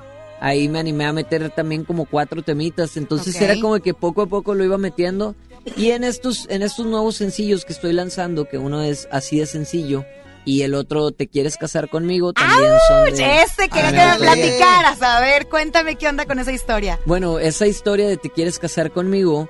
ahí 0.41 0.69
me 0.69 0.79
animé 0.81 1.05
a 1.07 1.13
meter 1.13 1.51
también 1.51 1.85
como 1.85 2.05
cuatro 2.07 2.43
temitas. 2.43 2.97
Entonces 2.97 3.41
era 3.41 3.59
como 3.61 3.79
que 3.81 3.95
poco 3.95 4.23
a 4.23 4.27
poco 4.27 4.55
lo 4.55 4.65
iba 4.65 4.79
metiendo. 4.79 5.35
Y 5.77 5.91
en 5.91 6.05
estos, 6.05 6.47
en 6.51 6.63
estos 6.63 6.87
nuevos 6.87 7.17
sencillos 7.17 7.65
que 7.65 7.73
estoy 7.75 7.93
lanzando, 7.93 8.49
que 8.49 8.57
uno 8.59 8.83
es 8.83 9.09
así 9.13 9.39
de 9.39 9.47
sencillo 9.47 10.05
y 10.47 10.63
el 10.63 10.73
otro 10.75 11.11
Te 11.11 11.29
quieres 11.29 11.59
casar 11.59 11.91
conmigo, 11.91 12.33
también 12.33 12.73
son 12.89 13.09
¡Auch! 13.09 13.15
de- 13.15 13.43
Ese 13.43 13.69
quería 13.69 13.91
que 13.91 14.21
me 14.23 14.27
platicaras. 14.27 15.03
A 15.03 15.21
ver, 15.21 15.49
cuéntame 15.49 15.97
qué 15.97 16.09
onda 16.09 16.25
con 16.25 16.39
esa 16.39 16.51
historia. 16.53 16.99
Bueno, 17.05 17.39
esa 17.39 17.67
historia 17.67 18.09
de 18.09 18.17
Te 18.17 18.31
quieres 18.31 18.59
casar 18.59 18.91
conmigo 18.91 19.49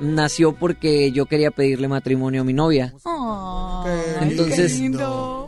nació 0.00 0.52
porque 0.52 1.12
yo 1.12 1.26
quería 1.26 1.52
pedirle 1.52 1.86
matrimonio 1.86 2.40
a 2.40 2.44
mi 2.44 2.52
novia. 2.52 2.92
Entonces, 4.20 4.80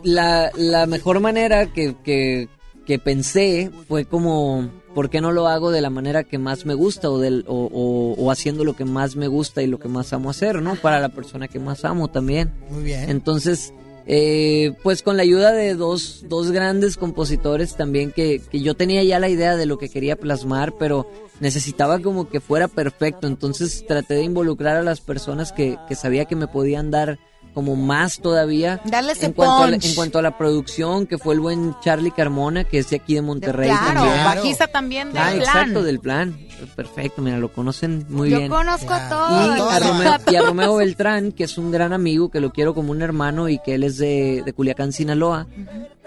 la, 0.03 0.49
la 0.55 0.85
mejor 0.85 1.19
manera 1.19 1.67
que, 1.73 1.95
que, 2.03 2.47
que 2.85 2.99
pensé 2.99 3.71
fue 3.87 4.05
como, 4.05 4.69
¿por 4.93 5.09
qué 5.09 5.21
no 5.21 5.31
lo 5.31 5.47
hago 5.47 5.71
de 5.71 5.81
la 5.81 5.89
manera 5.89 6.23
que 6.23 6.37
más 6.37 6.65
me 6.65 6.73
gusta 6.73 7.09
o, 7.09 7.19
del, 7.19 7.43
o, 7.47 7.69
o- 7.71 8.13
o 8.23 8.31
haciendo 8.31 8.63
lo 8.63 8.75
que 8.75 8.85
más 8.85 9.15
me 9.15 9.27
gusta 9.27 9.61
y 9.63 9.67
lo 9.67 9.79
que 9.79 9.87
más 9.87 10.13
amo 10.13 10.29
hacer, 10.29 10.61
¿no? 10.61 10.75
Para 10.75 10.99
la 10.99 11.09
persona 11.09 11.47
que 11.47 11.59
más 11.59 11.83
amo 11.85 12.07
también. 12.09 12.53
Muy 12.69 12.83
bien. 12.83 13.09
Entonces, 13.09 13.73
eh, 14.07 14.73
pues 14.83 15.01
con 15.01 15.17
la 15.17 15.23
ayuda 15.23 15.51
de 15.51 15.73
dos, 15.73 16.25
dos 16.29 16.51
grandes 16.51 16.95
compositores 16.95 17.75
también 17.75 18.11
que, 18.11 18.39
que 18.51 18.59
yo 18.61 18.75
tenía 18.75 19.03
ya 19.03 19.17
la 19.19 19.29
idea 19.29 19.55
de 19.55 19.65
lo 19.65 19.79
que 19.79 19.89
quería 19.89 20.15
plasmar, 20.15 20.75
pero 20.77 21.09
necesitaba 21.39 21.99
como 21.99 22.29
que 22.29 22.39
fuera 22.39 22.67
perfecto. 22.67 23.25
Entonces 23.25 23.83
traté 23.87 24.13
de 24.13 24.23
involucrar 24.23 24.77
a 24.77 24.83
las 24.83 25.01
personas 25.01 25.51
que, 25.51 25.77
que 25.87 25.95
sabía 25.95 26.25
que 26.25 26.35
me 26.35 26.47
podían 26.47 26.91
dar 26.91 27.17
como 27.55 27.75
más 27.75 28.19
todavía. 28.19 28.79
Darle 28.85 29.13
ese 29.13 29.25
en 29.25 29.33
cuanto, 29.33 29.63
a 29.63 29.67
la, 29.71 29.75
en 29.77 29.95
cuanto 29.95 30.19
a 30.19 30.21
la 30.21 30.37
producción, 30.37 31.07
que 31.07 31.17
fue 31.17 31.33
el 31.33 31.39
buen 31.39 31.75
Charlie 31.81 32.11
Carmona, 32.11 32.65
que 32.65 32.77
es 32.77 32.91
de 32.91 32.97
aquí 32.97 33.15
de 33.15 33.23
Monterrey 33.23 33.69
Claro, 33.69 34.01
también. 34.01 34.23
bajista 34.25 34.67
también 34.67 35.07
del 35.13 35.17
Ah, 35.17 35.25
plan. 35.31 35.39
exacto, 35.39 35.81
del 35.83 35.99
plan. 35.99 36.37
Perfecto, 36.75 37.21
mira, 37.23 37.37
lo 37.39 37.51
conocen 37.51 38.05
muy 38.09 38.29
Yo 38.29 38.37
bien. 38.37 38.49
conozco 38.51 38.93
a 38.93 39.05
Y 39.07 39.09
todos. 39.09 39.71
a, 39.73 39.79
Romeo, 39.79 40.13
y 40.31 40.35
a 40.35 40.41
Romeo 40.43 40.75
Beltrán, 40.75 41.31
que 41.31 41.45
es 41.45 41.57
un 41.57 41.71
gran 41.71 41.93
amigo, 41.93 42.29
que 42.29 42.39
lo 42.41 42.51
quiero 42.51 42.75
como 42.75 42.91
un 42.91 43.01
hermano 43.01 43.49
y 43.49 43.57
que 43.59 43.73
él 43.75 43.83
es 43.83 43.97
de, 43.97 44.43
de 44.45 44.53
Culiacán, 44.53 44.91
Sinaloa. 44.93 45.47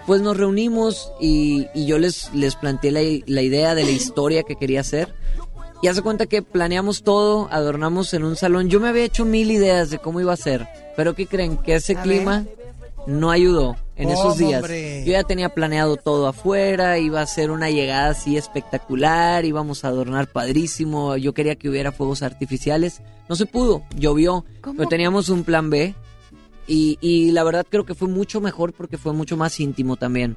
Pues 0.05 0.21
nos 0.21 0.37
reunimos 0.37 1.11
y, 1.19 1.67
y 1.73 1.85
yo 1.85 1.97
les, 1.99 2.33
les 2.33 2.55
planteé 2.55 2.91
la, 2.91 3.01
la 3.25 3.41
idea 3.41 3.75
de 3.75 3.83
la 3.83 3.91
historia 3.91 4.43
que 4.43 4.55
quería 4.55 4.81
hacer. 4.81 5.13
Y 5.81 5.87
hace 5.87 6.01
cuenta 6.01 6.25
que 6.25 6.41
planeamos 6.41 7.03
todo, 7.03 7.47
adornamos 7.51 8.13
en 8.13 8.23
un 8.25 8.35
salón. 8.35 8.69
Yo 8.69 8.79
me 8.81 8.89
había 8.89 9.05
hecho 9.05 9.23
mil 9.23 9.49
ideas 9.49 9.89
de 9.89 9.97
cómo 9.99 10.19
iba 10.19 10.33
a 10.33 10.37
ser, 10.37 10.67
pero 10.99 11.15
¿qué 11.15 11.27
creen? 11.27 11.55
Que 11.55 11.75
ese 11.75 11.95
A 11.95 12.01
clima 12.01 12.45
no 13.07 13.31
ayudó 13.31 13.77
en 13.95 14.09
¿Cómo, 14.09 14.19
esos 14.19 14.37
días. 14.37 14.61
hombre? 14.61 15.05
Yo 15.05 15.13
ya 15.13 15.23
tenía 15.23 15.47
planeado 15.47 15.95
todo 15.95 16.27
afuera, 16.27 16.99
iba 16.99 17.21
a 17.21 17.25
ser 17.25 17.51
una 17.51 17.69
llegada 17.69 18.09
así 18.09 18.35
espectacular, 18.35 19.45
íbamos 19.45 19.85
a 19.85 19.87
adornar 19.87 20.27
padrísimo, 20.27 21.15
yo 21.15 21.33
quería 21.33 21.55
que 21.55 21.69
hubiera 21.69 21.93
fuegos 21.93 22.21
artificiales. 22.21 22.99
No 23.29 23.37
se 23.37 23.45
pudo, 23.45 23.83
llovió, 23.95 24.43
pero 24.75 24.89
teníamos 24.89 25.29
un 25.29 25.45
plan 25.45 25.69
B 25.69 25.95
y, 26.67 26.97
y 26.99 27.31
la 27.31 27.45
verdad 27.45 27.65
creo 27.69 27.85
que 27.85 27.95
fue 27.95 28.09
mucho 28.09 28.41
mejor 28.41 28.73
porque 28.73 28.97
fue 28.97 29.13
mucho 29.13 29.37
más 29.37 29.57
íntimo 29.61 29.95
también. 29.95 30.35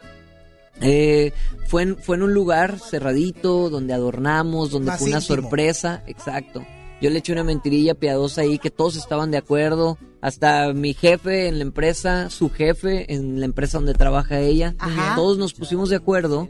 Eh, 0.81 1.33
fue, 1.67 1.83
en, 1.83 1.97
fue 1.97 2.15
en 2.15 2.23
un 2.23 2.35
lugar 2.35 2.79
cerradito, 2.79 3.69
donde 3.69 3.95
adornamos, 3.95 4.71
donde 4.71 4.93
Más 4.93 5.01
fue 5.01 5.09
una 5.09 5.19
íntimo. 5.19 5.41
sorpresa, 5.43 6.05
exacto. 6.07 6.65
Yo 7.01 7.11
le 7.11 7.19
eché 7.19 7.33
una 7.33 7.43
mentirilla 7.43 7.95
piadosa 7.95 8.43
ahí 8.43 8.61
que 8.61 8.71
todos 8.71 8.95
estaban 8.95 9.33
de 9.33 9.39
acuerdo, 9.39 9.99
hasta 10.23 10.73
mi 10.73 10.95
jefe 10.95 11.49
en 11.49 11.59
la 11.59 11.63
empresa, 11.65 12.31
su 12.31 12.49
jefe 12.49 13.13
en 13.13 13.41
la 13.41 13.45
empresa 13.45 13.77
donde 13.77 13.93
trabaja 13.93 14.41
ella, 14.41 14.75
Ajá. 14.79 15.17
todos 15.17 15.37
nos 15.37 15.53
pusimos 15.53 15.91
de 15.91 15.97
acuerdo 15.97 16.49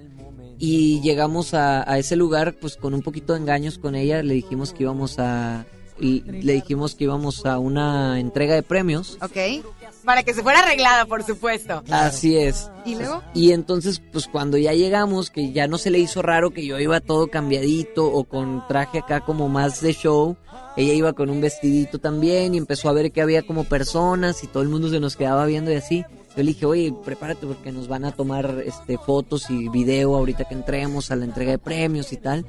y 0.59 1.01
llegamos 1.01 1.55
a, 1.55 1.91
a 1.91 1.99
ese 1.99 2.15
lugar 2.15 2.55
pues 2.61 2.77
con 2.77 2.95
un 2.95 3.03
poquito 3.03 3.33
de 3.33 3.41
engaños 3.41 3.79
con 3.79 3.97
ella, 3.97 4.23
le 4.23 4.35
dijimos 4.35 4.73
que 4.73 4.85
íbamos 4.85 5.19
a 5.19 5.67
y 5.99 6.21
le 6.21 6.55
dijimos 6.55 6.95
que 6.95 7.05
íbamos 7.05 7.47
a 7.47 7.59
una 7.59 8.19
entrega 8.19 8.55
de 8.55 8.63
premios. 8.63 9.19
Ok. 9.23 9.65
Para 10.05 10.23
que 10.23 10.35
se 10.35 10.43
fuera 10.43 10.61
arreglada, 10.61 11.07
por 11.07 11.23
supuesto. 11.23 11.83
Así 11.91 12.37
es. 12.37 12.71
¿Y 12.85 12.97
luego? 12.97 13.23
Y 13.35 13.53
entonces, 13.53 14.03
pues 14.13 14.27
cuando 14.27 14.59
ya 14.59 14.73
llegamos, 14.73 15.31
que 15.31 15.53
ya 15.53 15.69
no 15.69 15.79
se 15.79 15.91
le 15.91 15.99
hizo 15.99 16.23
raro 16.23 16.51
que 16.51 16.67
yo 16.67 16.79
iba 16.79 17.01
todo 17.01 17.29
cambiadito 17.29 18.07
o 18.07 18.25
con 18.25 18.67
traje 18.67 18.99
acá 18.99 19.21
como 19.21 19.49
más 19.49 19.81
de 19.81 19.93
show, 19.93 20.37
ella 20.77 20.93
iba 20.93 21.13
con 21.13 21.31
un 21.31 21.41
vestidito 21.41 21.99
también 21.99 22.55
y 22.55 22.59
empezó 22.59 22.89
a 22.89 22.93
ver 22.93 23.13
que 23.13 23.23
había 23.23 23.43
como 23.43 23.65
personas 23.65 24.43
y 24.43 24.47
todo 24.47 24.63
el 24.63 24.69
mundo 24.69 24.89
se 24.89 25.01
nos 25.01 25.17
quedaba 25.17 25.47
viendo 25.47 25.71
y 25.71 25.77
así. 25.77 26.05
Yo 26.37 26.43
le 26.43 26.45
dije, 26.45 26.65
oye, 26.65 26.95
prepárate 27.05 27.47
porque 27.47 27.73
nos 27.73 27.89
van 27.89 28.07
a 28.07 28.13
tomar 28.13 28.63
este 28.65 28.97
fotos 28.97 29.51
y 29.51 29.69
video 29.69 30.17
ahorita 30.17 30.45
que 30.45 30.55
entremos 30.55 31.11
a 31.11 31.17
la 31.17 31.27
entrega 31.27 31.53
de 31.53 31.59
premios 31.59 32.13
y 32.13 32.17
tal. 32.17 32.47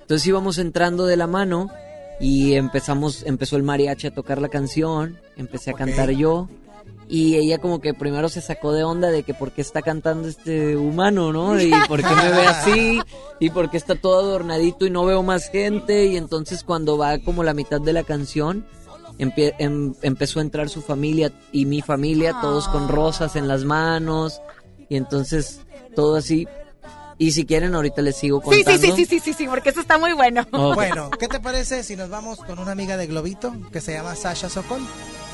Entonces 0.00 0.26
íbamos 0.26 0.56
entrando 0.58 1.04
de 1.04 1.16
la 1.16 1.26
mano 1.26 1.68
y 2.18 2.54
empezamos, 2.54 3.24
empezó 3.26 3.56
el 3.56 3.62
mariachi 3.62 4.06
a 4.06 4.14
tocar 4.14 4.40
la 4.40 4.48
canción, 4.48 5.18
empecé 5.36 5.70
a 5.70 5.74
cantar 5.74 6.10
yo. 6.10 6.48
Y 7.08 7.36
ella 7.36 7.58
como 7.58 7.80
que 7.80 7.94
primero 7.94 8.28
se 8.28 8.40
sacó 8.40 8.72
de 8.72 8.82
onda 8.82 9.10
de 9.10 9.22
que 9.22 9.32
por 9.32 9.52
qué 9.52 9.60
está 9.60 9.80
cantando 9.80 10.26
este 10.28 10.76
humano, 10.76 11.32
¿no? 11.32 11.60
Y 11.60 11.70
por 11.88 12.02
qué 12.02 12.14
me 12.14 12.30
ve 12.32 12.46
así, 12.46 13.00
y 13.38 13.50
por 13.50 13.70
qué 13.70 13.76
está 13.76 13.94
todo 13.94 14.20
adornadito 14.20 14.86
y 14.86 14.90
no 14.90 15.04
veo 15.04 15.22
más 15.22 15.48
gente. 15.48 16.06
Y 16.06 16.16
entonces 16.16 16.64
cuando 16.64 16.98
va 16.98 17.18
como 17.18 17.44
la 17.44 17.54
mitad 17.54 17.80
de 17.80 17.92
la 17.92 18.02
canción, 18.02 18.66
em- 19.18 19.94
empezó 20.02 20.40
a 20.40 20.42
entrar 20.42 20.68
su 20.68 20.82
familia 20.82 21.32
y 21.52 21.64
mi 21.66 21.80
familia, 21.80 22.38
todos 22.40 22.66
con 22.68 22.88
rosas 22.88 23.36
en 23.36 23.46
las 23.46 23.64
manos. 23.64 24.40
Y 24.88 24.96
entonces 24.96 25.60
todo 25.94 26.16
así. 26.16 26.46
Y 27.18 27.32
si 27.32 27.46
quieren 27.46 27.74
ahorita 27.74 28.02
les 28.02 28.14
sigo 28.16 28.42
contando. 28.42 28.70
sí, 28.72 28.78
sí, 28.78 28.92
sí, 28.94 29.06
sí, 29.06 29.20
sí, 29.20 29.32
sí, 29.32 29.46
porque 29.48 29.70
eso 29.70 29.80
está 29.80 29.96
muy 29.98 30.12
bueno. 30.12 30.46
Bueno, 30.76 31.08
¿qué 31.18 31.26
te 31.28 31.40
parece 31.40 31.82
si 31.82 31.96
nos 31.96 32.10
vamos 32.10 32.38
con 32.40 32.58
una 32.58 32.72
amiga 32.72 32.96
de 32.98 33.06
Globito 33.06 33.54
que 33.72 33.80
se 33.80 33.94
llama 33.94 34.14
Sasha 34.14 34.50
Sokol? 34.50 34.82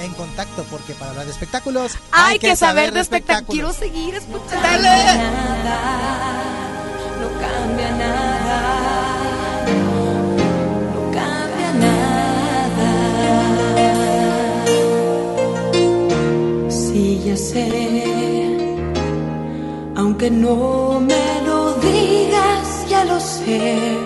En 0.00 0.12
contacto, 0.14 0.64
porque 0.70 0.94
para 0.94 1.10
hablar 1.10 1.26
de 1.26 1.32
espectáculos 1.32 1.92
Hay 2.12 2.38
que 2.38 2.54
saber 2.56 2.92
de 2.92 3.00
espectáculos. 3.00 3.50
Quiero 3.52 3.72
seguir 3.72 4.14
escuchando. 4.14 4.88
No 7.20 7.28
cambia 7.40 7.90
nada, 7.92 9.66
no 10.94 11.02
cambia 11.12 11.72
nada. 11.74 12.88
Sí, 16.70 17.20
ya 17.24 17.36
sé, 17.36 17.68
aunque 19.96 20.30
no 20.30 21.00
me 21.00 21.42
lo 21.46 21.51
digas, 21.90 22.86
ya 22.88 23.04
lo 23.04 23.18
sé. 23.20 23.98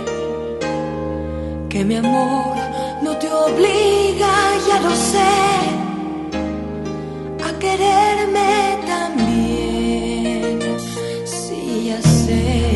Que 1.68 1.84
mi 1.84 1.96
amor 1.96 2.56
no 3.02 3.16
te 3.18 3.28
obliga, 3.30 4.32
ya 4.68 4.80
lo 4.80 4.90
sé, 5.12 5.34
a 7.46 7.58
quererme 7.58 8.78
también. 8.86 10.58
Sí, 11.26 11.86
ya 11.88 12.00
sé 12.00 12.72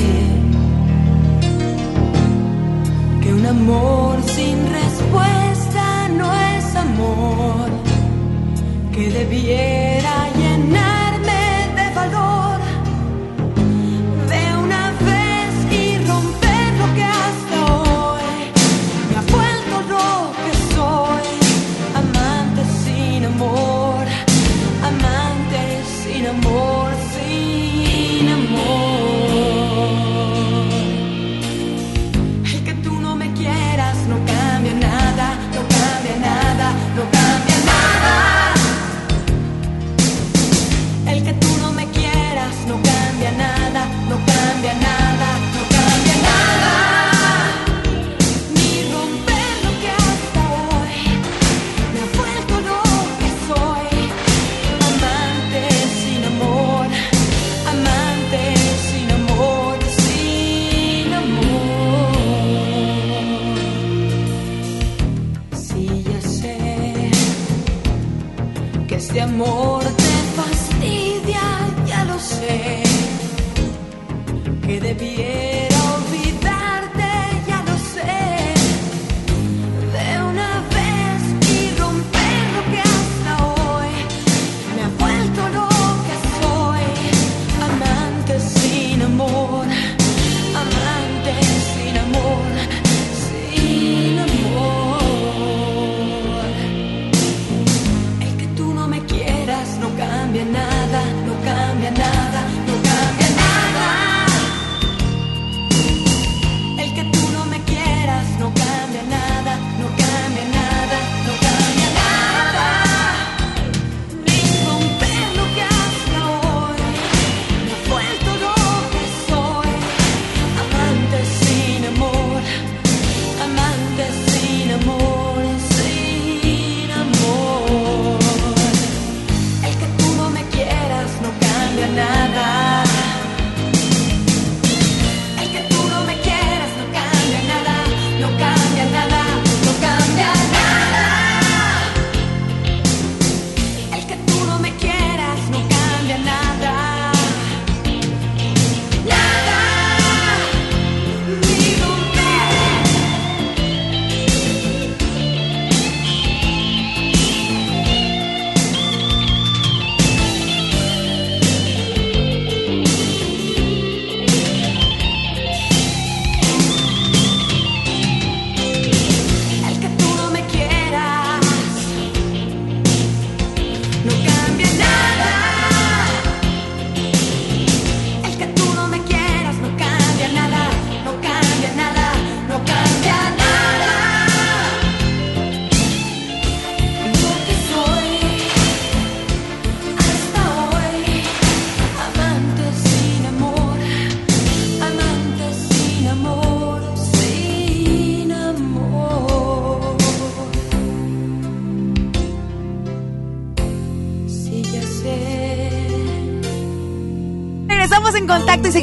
que 3.22 3.32
un 3.32 3.46
amor 3.46 4.22
sin 4.36 4.58
respuesta 4.80 6.08
no 6.08 6.26
es 6.54 6.76
amor, 6.76 7.68
que 8.92 9.10
debiera 9.10 10.28
llenarme 10.36 10.49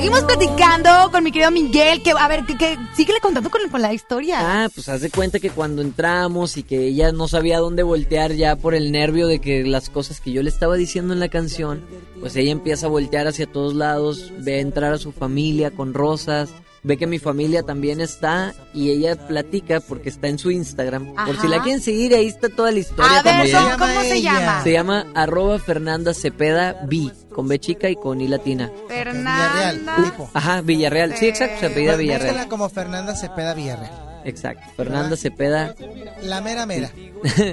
seguimos 0.08 0.24
platicando 0.24 1.12
con 1.12 1.24
mi 1.24 1.32
querido 1.32 1.52
Miguel, 1.52 2.02
que 2.02 2.12
a 2.18 2.28
ver, 2.28 2.46
que, 2.46 2.58
que 2.58 2.78
síguele 2.96 3.20
contando 3.20 3.50
con, 3.50 3.62
con 3.70 3.82
la 3.82 3.94
historia. 3.94 4.38
Ah, 4.64 4.70
pues 4.74 4.88
haz 4.90 5.02
de 5.02 5.10
cuenta 5.10 5.40
que 5.40 5.50
cuando 5.50 5.82
entramos 5.82 6.56
y 6.58 6.64
que 6.64 6.86
ella 6.88 7.12
no 7.12 7.28
sabía 7.28 7.60
dónde 7.60 7.84
voltear 7.84 8.32
ya 8.34 8.56
por 8.56 8.74
el 8.74 8.92
nervio 8.92 9.28
de 9.28 9.40
que 9.40 9.64
las 9.64 9.90
cosas 9.90 10.22
que 10.22 10.32
yo 10.32 10.42
le 10.44 10.50
estaba 10.50 10.76
diciendo 10.76 11.14
en 11.14 11.20
la 11.20 11.28
canción, 11.30 11.84
pues 12.20 12.36
ella 12.36 12.52
empieza 12.52 12.86
a 12.86 12.90
voltear 12.90 13.28
hacia 13.28 13.48
todos 13.48 13.74
lados, 13.76 14.32
ve 14.40 14.60
entrar 14.62 14.94
a 14.94 14.98
su 14.98 15.12
familia 15.12 15.72
con 15.72 15.94
rosas, 15.94 16.50
ve 16.84 16.96
que 16.98 17.08
mi 17.08 17.20
familia 17.20 17.64
también 17.64 18.00
está 18.00 18.54
y 18.74 18.92
ella 18.92 19.28
platica 19.28 19.82
porque 19.82 20.08
está 20.10 20.30
en 20.30 20.40
su 20.40 20.52
Instagram. 20.52 21.14
Por 21.26 21.40
si 21.42 21.48
la 21.50 21.58
Ajá. 21.58 21.64
quieren 21.66 21.82
seguir, 21.82 22.16
ahí 22.16 22.28
está 22.28 22.48
toda 22.48 22.72
la 22.72 22.80
historia 22.80 23.20
A 23.20 23.24
ver, 23.24 23.34
también. 23.34 23.58
¿cómo- 23.58 23.78
¿cómo 23.78 24.02
se 24.04 24.22
llama? 24.22 24.64
Se 24.64 24.72
llama 24.72 25.06
arroba 25.16 25.60
Fernanda 25.60 26.14
Cepeda 26.14 26.78
B, 26.88 27.12
con 27.38 27.48
B 27.48 27.60
chica 27.60 27.88
y 27.88 27.96
con 27.96 28.20
I 28.20 28.28
latina. 28.28 28.72
Fernanda. 28.88 29.96
Ajá, 30.34 30.62
Villarreal. 30.62 31.16
Sí, 31.16 31.28
exacto, 31.28 31.60
se 31.60 31.66
apellida 31.68 31.94
Bú- 31.94 31.98
Villarreal. 32.00 32.48
como 32.48 32.68
Fernanda 32.68 33.16
Cepeda 33.16 33.54
Villarreal. 33.54 33.92
Exacto, 34.26 34.64
Fernanda 34.76 35.16
Cepeda. 35.16 35.76
La 36.24 36.42
mera 36.42 36.66
mera. 36.66 36.90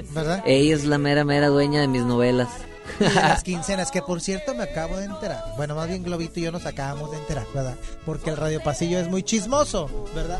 ¿Verdad? 0.09 0.41
Ella 0.47 0.73
es 0.75 0.85
la 0.85 0.97
mera 0.97 1.23
mera 1.23 1.49
dueña 1.49 1.81
de 1.81 1.87
mis 1.87 2.01
novelas. 2.01 2.49
Y 2.99 3.03
de 3.03 3.13
las 3.13 3.43
quincenas, 3.43 3.91
que 3.91 4.01
por 4.01 4.21
cierto 4.21 4.55
me 4.55 4.63
acabo 4.63 4.97
de 4.97 5.05
enterar. 5.05 5.43
Bueno, 5.55 5.75
más 5.75 5.87
bien 5.87 6.03
Globito 6.03 6.39
y 6.39 6.43
yo 6.43 6.51
nos 6.51 6.65
acabamos 6.65 7.11
de 7.11 7.17
enterar, 7.17 7.45
¿verdad? 7.53 7.75
Porque 8.07 8.31
el 8.31 8.37
Radio 8.37 8.61
Pasillo 8.63 8.99
es 8.99 9.07
muy 9.07 9.21
chismoso, 9.21 10.07
¿verdad? 10.15 10.39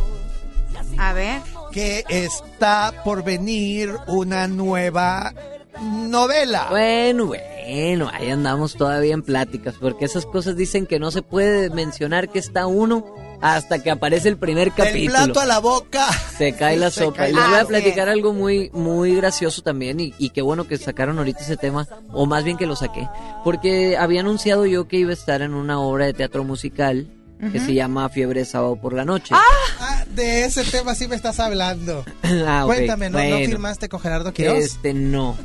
A 0.98 1.14
ver. 1.14 1.42
Que 1.72 2.04
está 2.10 2.94
por 3.04 3.24
venir 3.24 3.94
una 4.08 4.48
nueva 4.48 5.34
novela. 5.82 6.68
Bueno, 6.70 7.28
bueno, 7.28 8.10
ahí 8.14 8.30
andamos 8.30 8.76
todavía 8.76 9.14
en 9.14 9.22
pláticas, 9.24 9.76
porque 9.80 10.06
esas 10.06 10.26
cosas 10.26 10.56
dicen 10.56 10.86
que 10.86 11.00
no 11.00 11.12
se 11.12 11.22
puede 11.22 11.70
mencionar 11.70 12.30
que 12.30 12.40
está 12.40 12.68
uno 12.68 13.06
hasta 13.42 13.82
que 13.84 13.92
aparece 13.92 14.30
el 14.30 14.38
primer 14.38 14.72
capítulo. 14.72 15.12
plato 15.14 15.40
a 15.42 15.46
la 15.46 15.60
boca. 15.60 16.08
Se 16.38 16.54
cae 16.54 16.78
la 16.78 16.90
Se 16.92 17.02
sopa. 17.06 17.18
cae 17.18 17.32
Y 17.32 17.34
les 17.36 17.48
voy 17.48 17.60
a 17.60 17.66
platicar 17.66 18.08
algo 18.10 18.34
muy, 18.34 18.70
muy 18.74 19.16
gracioso 19.16 19.62
también 19.62 20.00
y, 20.00 20.14
y 20.18 20.30
qué 20.30 20.42
bueno 20.42 20.68
que 20.68 20.78
sacaron 20.78 21.18
ahorita 21.18 21.42
ese 21.42 21.58
tema, 21.58 21.88
o 22.12 22.26
más 22.26 22.44
bien 22.44 22.58
que 22.58 22.66
lo 22.66 22.76
saqué, 22.76 23.08
porque 23.44 23.98
había 23.98 24.22
anunciado 24.22 24.66
yo 24.66 24.88
que 24.88 24.98
iba 24.98 25.12
a 25.12 25.14
estar 25.14 25.42
en 25.42 25.54
una 25.54 25.80
obra 25.80 26.06
de 26.06 26.14
teatro 26.14 26.44
musical 26.44 27.08
que 27.52 27.60
se 27.60 27.74
llama 27.74 28.08
Fiebre 28.10 28.40
de 28.40 28.46
Sábado 28.46 28.78
por 28.78 28.94
la 28.94 29.06
Noche. 29.06 29.36
Ah, 29.38 30.04
de 30.16 30.46
ese 30.46 30.64
tema 30.64 30.96
sí 30.96 31.08
me 31.08 31.16
estás 31.16 31.40
hablando. 31.40 32.04
Ah, 32.48 32.64
Cuéntame, 32.66 33.10
¿no, 33.10 33.20
¿no 33.20 33.38
firmaste 33.38 33.88
con 33.90 34.00
Gerardo 34.00 34.34
Quiroz? 34.34 34.58
Este, 34.58 34.94
no. 34.94 35.36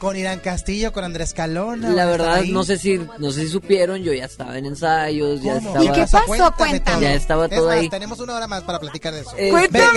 Con 0.00 0.16
Irán 0.16 0.40
Castillo, 0.40 0.92
con 0.94 1.04
Andrés 1.04 1.34
Calona. 1.34 1.90
La 1.90 2.06
¿o 2.06 2.10
verdad, 2.10 2.38
estaba 2.38 2.52
no 2.52 2.64
sé 2.64 2.78
si 2.78 2.98
no 3.18 3.30
sé 3.30 3.42
si 3.42 3.48
supieron, 3.48 4.02
yo 4.02 4.14
ya 4.14 4.24
estaba 4.24 4.56
en 4.56 4.64
ensayos, 4.64 5.42
ya 5.42 5.58
estaba... 5.58 6.24
Cuéntame 6.56 6.80
todo. 6.80 7.00
Ya 7.02 7.14
estaba 7.14 7.44
Es 7.44 7.50
todo 7.54 7.66
más, 7.66 7.76
ahí. 7.76 7.88
tenemos 7.90 8.18
una 8.18 8.34
hora 8.34 8.46
más 8.46 8.62
para 8.62 8.80
platicar 8.80 9.12
de 9.12 9.20
eso. 9.20 9.32
Eh, 9.36 9.52
Venga. 9.70 9.92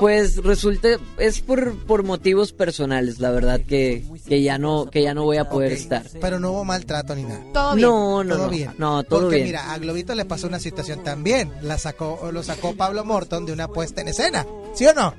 Pues 0.00 0.38
resulta, 0.42 0.88
es 1.18 1.40
por, 1.42 1.76
por 1.84 2.02
motivos 2.02 2.52
personales, 2.52 3.18
la 3.18 3.30
verdad, 3.30 3.60
que, 3.60 4.02
que 4.26 4.42
ya 4.42 4.56
no, 4.56 4.86
que 4.86 5.02
ya 5.02 5.12
no 5.12 5.24
voy 5.24 5.36
a 5.36 5.50
poder 5.50 5.72
estar. 5.72 6.02
Pero 6.18 6.40
no 6.40 6.52
hubo 6.52 6.64
maltrato 6.64 7.14
ni 7.14 7.24
nada. 7.24 7.42
Todo 7.52 7.74
bien. 7.74 7.88
No, 7.88 8.24
no, 8.24 8.34
todo 8.36 8.44
no. 8.46 8.50
bien. 8.50 8.74
No, 8.78 9.02
todo 9.04 9.20
Porque 9.20 9.36
bien. 9.36 9.46
mira, 9.48 9.72
a 9.74 9.78
Globito 9.78 10.14
le 10.14 10.24
pasó 10.24 10.46
una 10.46 10.60
situación 10.60 11.04
también. 11.04 11.52
La 11.60 11.76
sacó, 11.76 12.30
lo 12.32 12.42
sacó 12.42 12.74
Pablo 12.74 13.04
Morton 13.04 13.44
de 13.44 13.52
una 13.52 13.68
puesta 13.68 14.00
en 14.00 14.08
escena. 14.08 14.46
¿Sí 14.74 14.86
o 14.86 14.94
no? 14.94 15.14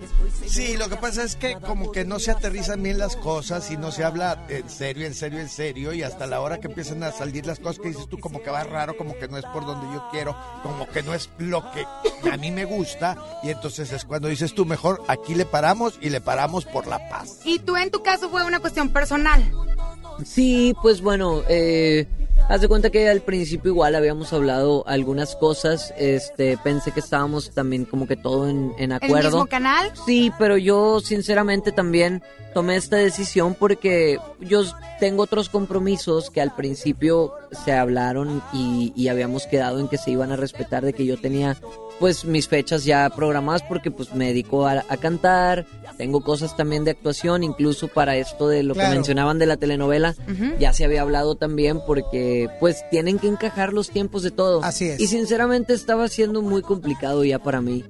Sí, 0.46 0.78
lo 0.78 0.90
que 0.90 0.96
pasa 0.96 1.24
es 1.24 1.36
que 1.36 1.56
como 1.56 1.92
que 1.92 2.06
no 2.06 2.20
se 2.20 2.32
aterrizan 2.32 2.82
bien 2.82 2.98
las 2.98 3.16
cosas 3.16 3.70
y 3.72 3.78
no 3.78 3.92
se 3.92 4.04
habla 4.04 4.46
en 4.50 4.70
serio, 4.70 5.06
en 5.06 5.14
serio, 5.14 5.40
en 5.40 5.50
serio 5.50 5.94
y 5.94 6.04
hasta 6.04 6.26
la 6.28 6.42
hora 6.42 6.60
que 6.60 6.68
empiezan 6.68 7.04
a 7.04 7.12
salir 7.12 7.46
las 7.46 7.60
cosas 7.60 7.80
que 7.80 7.90
dices 7.90 8.08
tú 8.08 8.20
como 8.20 8.42
que 8.42 8.50
va 8.50 8.64
raro, 8.64 8.98
como 8.98 9.18
que 9.18 9.28
no 9.28 9.38
es 9.38 9.46
por 9.46 9.66
donde 9.66 9.94
yo 9.94 10.08
quiero, 10.12 10.36
como 10.64 10.88
que 10.88 11.04
no 11.04 11.14
es 11.14 11.30
lo 11.38 11.64
que 11.72 11.86
a 12.30 12.38
mí 12.38 12.52
me 12.52 12.66
gusta 12.66 13.18
y 13.44 13.50
entonces 13.50 13.92
es 13.92 14.06
cuando 14.06 14.28
dices 14.28 14.54
tú 14.54 14.66
mejor 14.66 15.04
aquí 15.08 15.36
le 15.36 15.46
paramos 15.46 15.98
y 16.02 16.10
le 16.10 16.22
paramos 16.22 16.66
por 16.66 16.88
la 16.88 17.10
paz. 17.10 17.40
Y 17.46 17.60
tú 17.60 17.76
en 17.76 17.92
tu 17.92 18.02
caso 18.02 18.30
fue 18.30 18.44
una 18.44 18.60
cuestión 18.60 18.90
personal. 18.90 19.52
Sí, 20.26 20.76
pues 20.82 21.02
bueno, 21.02 21.42
eh, 21.48 22.08
haz 22.50 22.62
de 22.62 22.68
cuenta 22.68 22.90
que 22.90 23.10
al 23.10 23.22
principio 23.22 23.72
igual 23.72 23.96
habíamos 23.96 24.34
hablado 24.34 24.84
algunas 24.88 25.36
cosas, 25.36 25.94
este, 25.98 26.58
pensé 26.64 26.92
que 26.92 27.00
estábamos 27.00 27.52
también 27.52 27.86
como 27.86 28.08
que 28.08 28.16
todo 28.16 28.50
en, 28.50 28.74
en 28.78 28.92
¿El 28.92 28.98
acuerdo. 29.04 29.30
mismo 29.30 29.46
canal? 29.48 29.92
Sí, 30.06 30.32
pero 30.38 30.58
yo 30.58 31.00
sinceramente 31.00 31.72
también 31.72 32.24
tomé 32.54 32.76
esta 32.76 32.98
decisión 32.98 33.56
porque 33.56 34.20
yo 34.40 34.64
tengo 35.00 35.24
otros 35.24 35.50
compromisos 35.50 36.30
que 36.30 36.42
al 36.42 36.56
principio 36.56 37.34
se 37.66 37.74
hablaron 37.74 38.44
y, 38.54 38.94
y 38.96 39.08
habíamos 39.08 39.48
quedado 39.48 39.80
en 39.80 39.88
que 39.88 39.98
se 39.98 40.12
iban 40.12 40.32
a 40.32 40.36
respetar 40.36 40.86
de 40.86 40.94
que 40.94 41.06
yo 41.06 41.18
tenía 41.20 41.58
pues 42.00 42.26
mis 42.26 42.48
fechas 42.48 42.84
ya 42.86 43.10
programadas 43.10 43.62
porque 43.64 43.92
pues 43.92 44.14
me 44.14 44.28
dedico 44.28 44.66
a, 44.68 44.84
a 44.90 44.98
cantar, 44.98 45.66
tengo 45.98 46.22
cosas 46.22 46.58
también 46.58 46.84
de 46.84 46.92
actuación, 46.92 47.44
incluso 47.44 47.88
para 47.88 48.16
esto 48.18 48.48
de 48.48 48.64
lo 48.64 48.74
Claro. 48.74 48.90
que 48.90 48.96
mencionaban 48.96 49.40
de 49.40 49.46
la 49.46 49.58
telenovela, 49.58 50.16
ya 50.60 50.74
se 50.74 50.86
había 50.86 51.02
hablado 51.02 51.36
también 51.36 51.80
porque 51.86 52.50
pues 52.60 52.84
tienen 52.90 53.20
que 53.20 53.28
encajar 53.28 53.74
los 53.74 53.90
tiempos 53.90 54.24
de 54.24 54.32
todo. 54.32 54.64
Así 54.64 54.90
es. 54.90 55.00
Y 55.00 55.08
sinceramente 55.08 55.74
estaba 55.74 56.08
siendo 56.08 56.42
muy 56.42 56.62
complicado 56.62 57.24
ya 57.24 57.40
para 57.40 57.62
mí. 57.62 57.84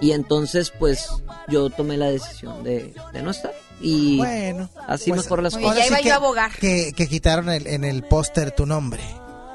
Y 0.00 0.12
entonces 0.12 0.72
pues 0.78 1.08
yo 1.48 1.68
tomé 1.68 1.96
la 1.98 2.10
decisión 2.10 2.64
de, 2.64 2.94
de 3.12 3.22
no 3.22 3.30
estar. 3.30 3.52
Y 3.82 4.16
Bueno, 4.18 4.68
así 4.88 5.10
pues, 5.10 5.22
mejor 5.24 5.42
las 5.42 5.56
cosas. 5.56 5.76
ya 5.76 5.86
iba 5.86 6.00
yo 6.00 6.12
a 6.14 6.16
abogar. 6.16 6.50
Que, 6.58 6.92
que 6.96 7.06
quitaron 7.06 7.48
el- 7.50 7.66
en 7.66 7.84
el 7.84 8.02
póster 8.02 8.50
tu 8.50 8.64
nombre. 8.66 9.02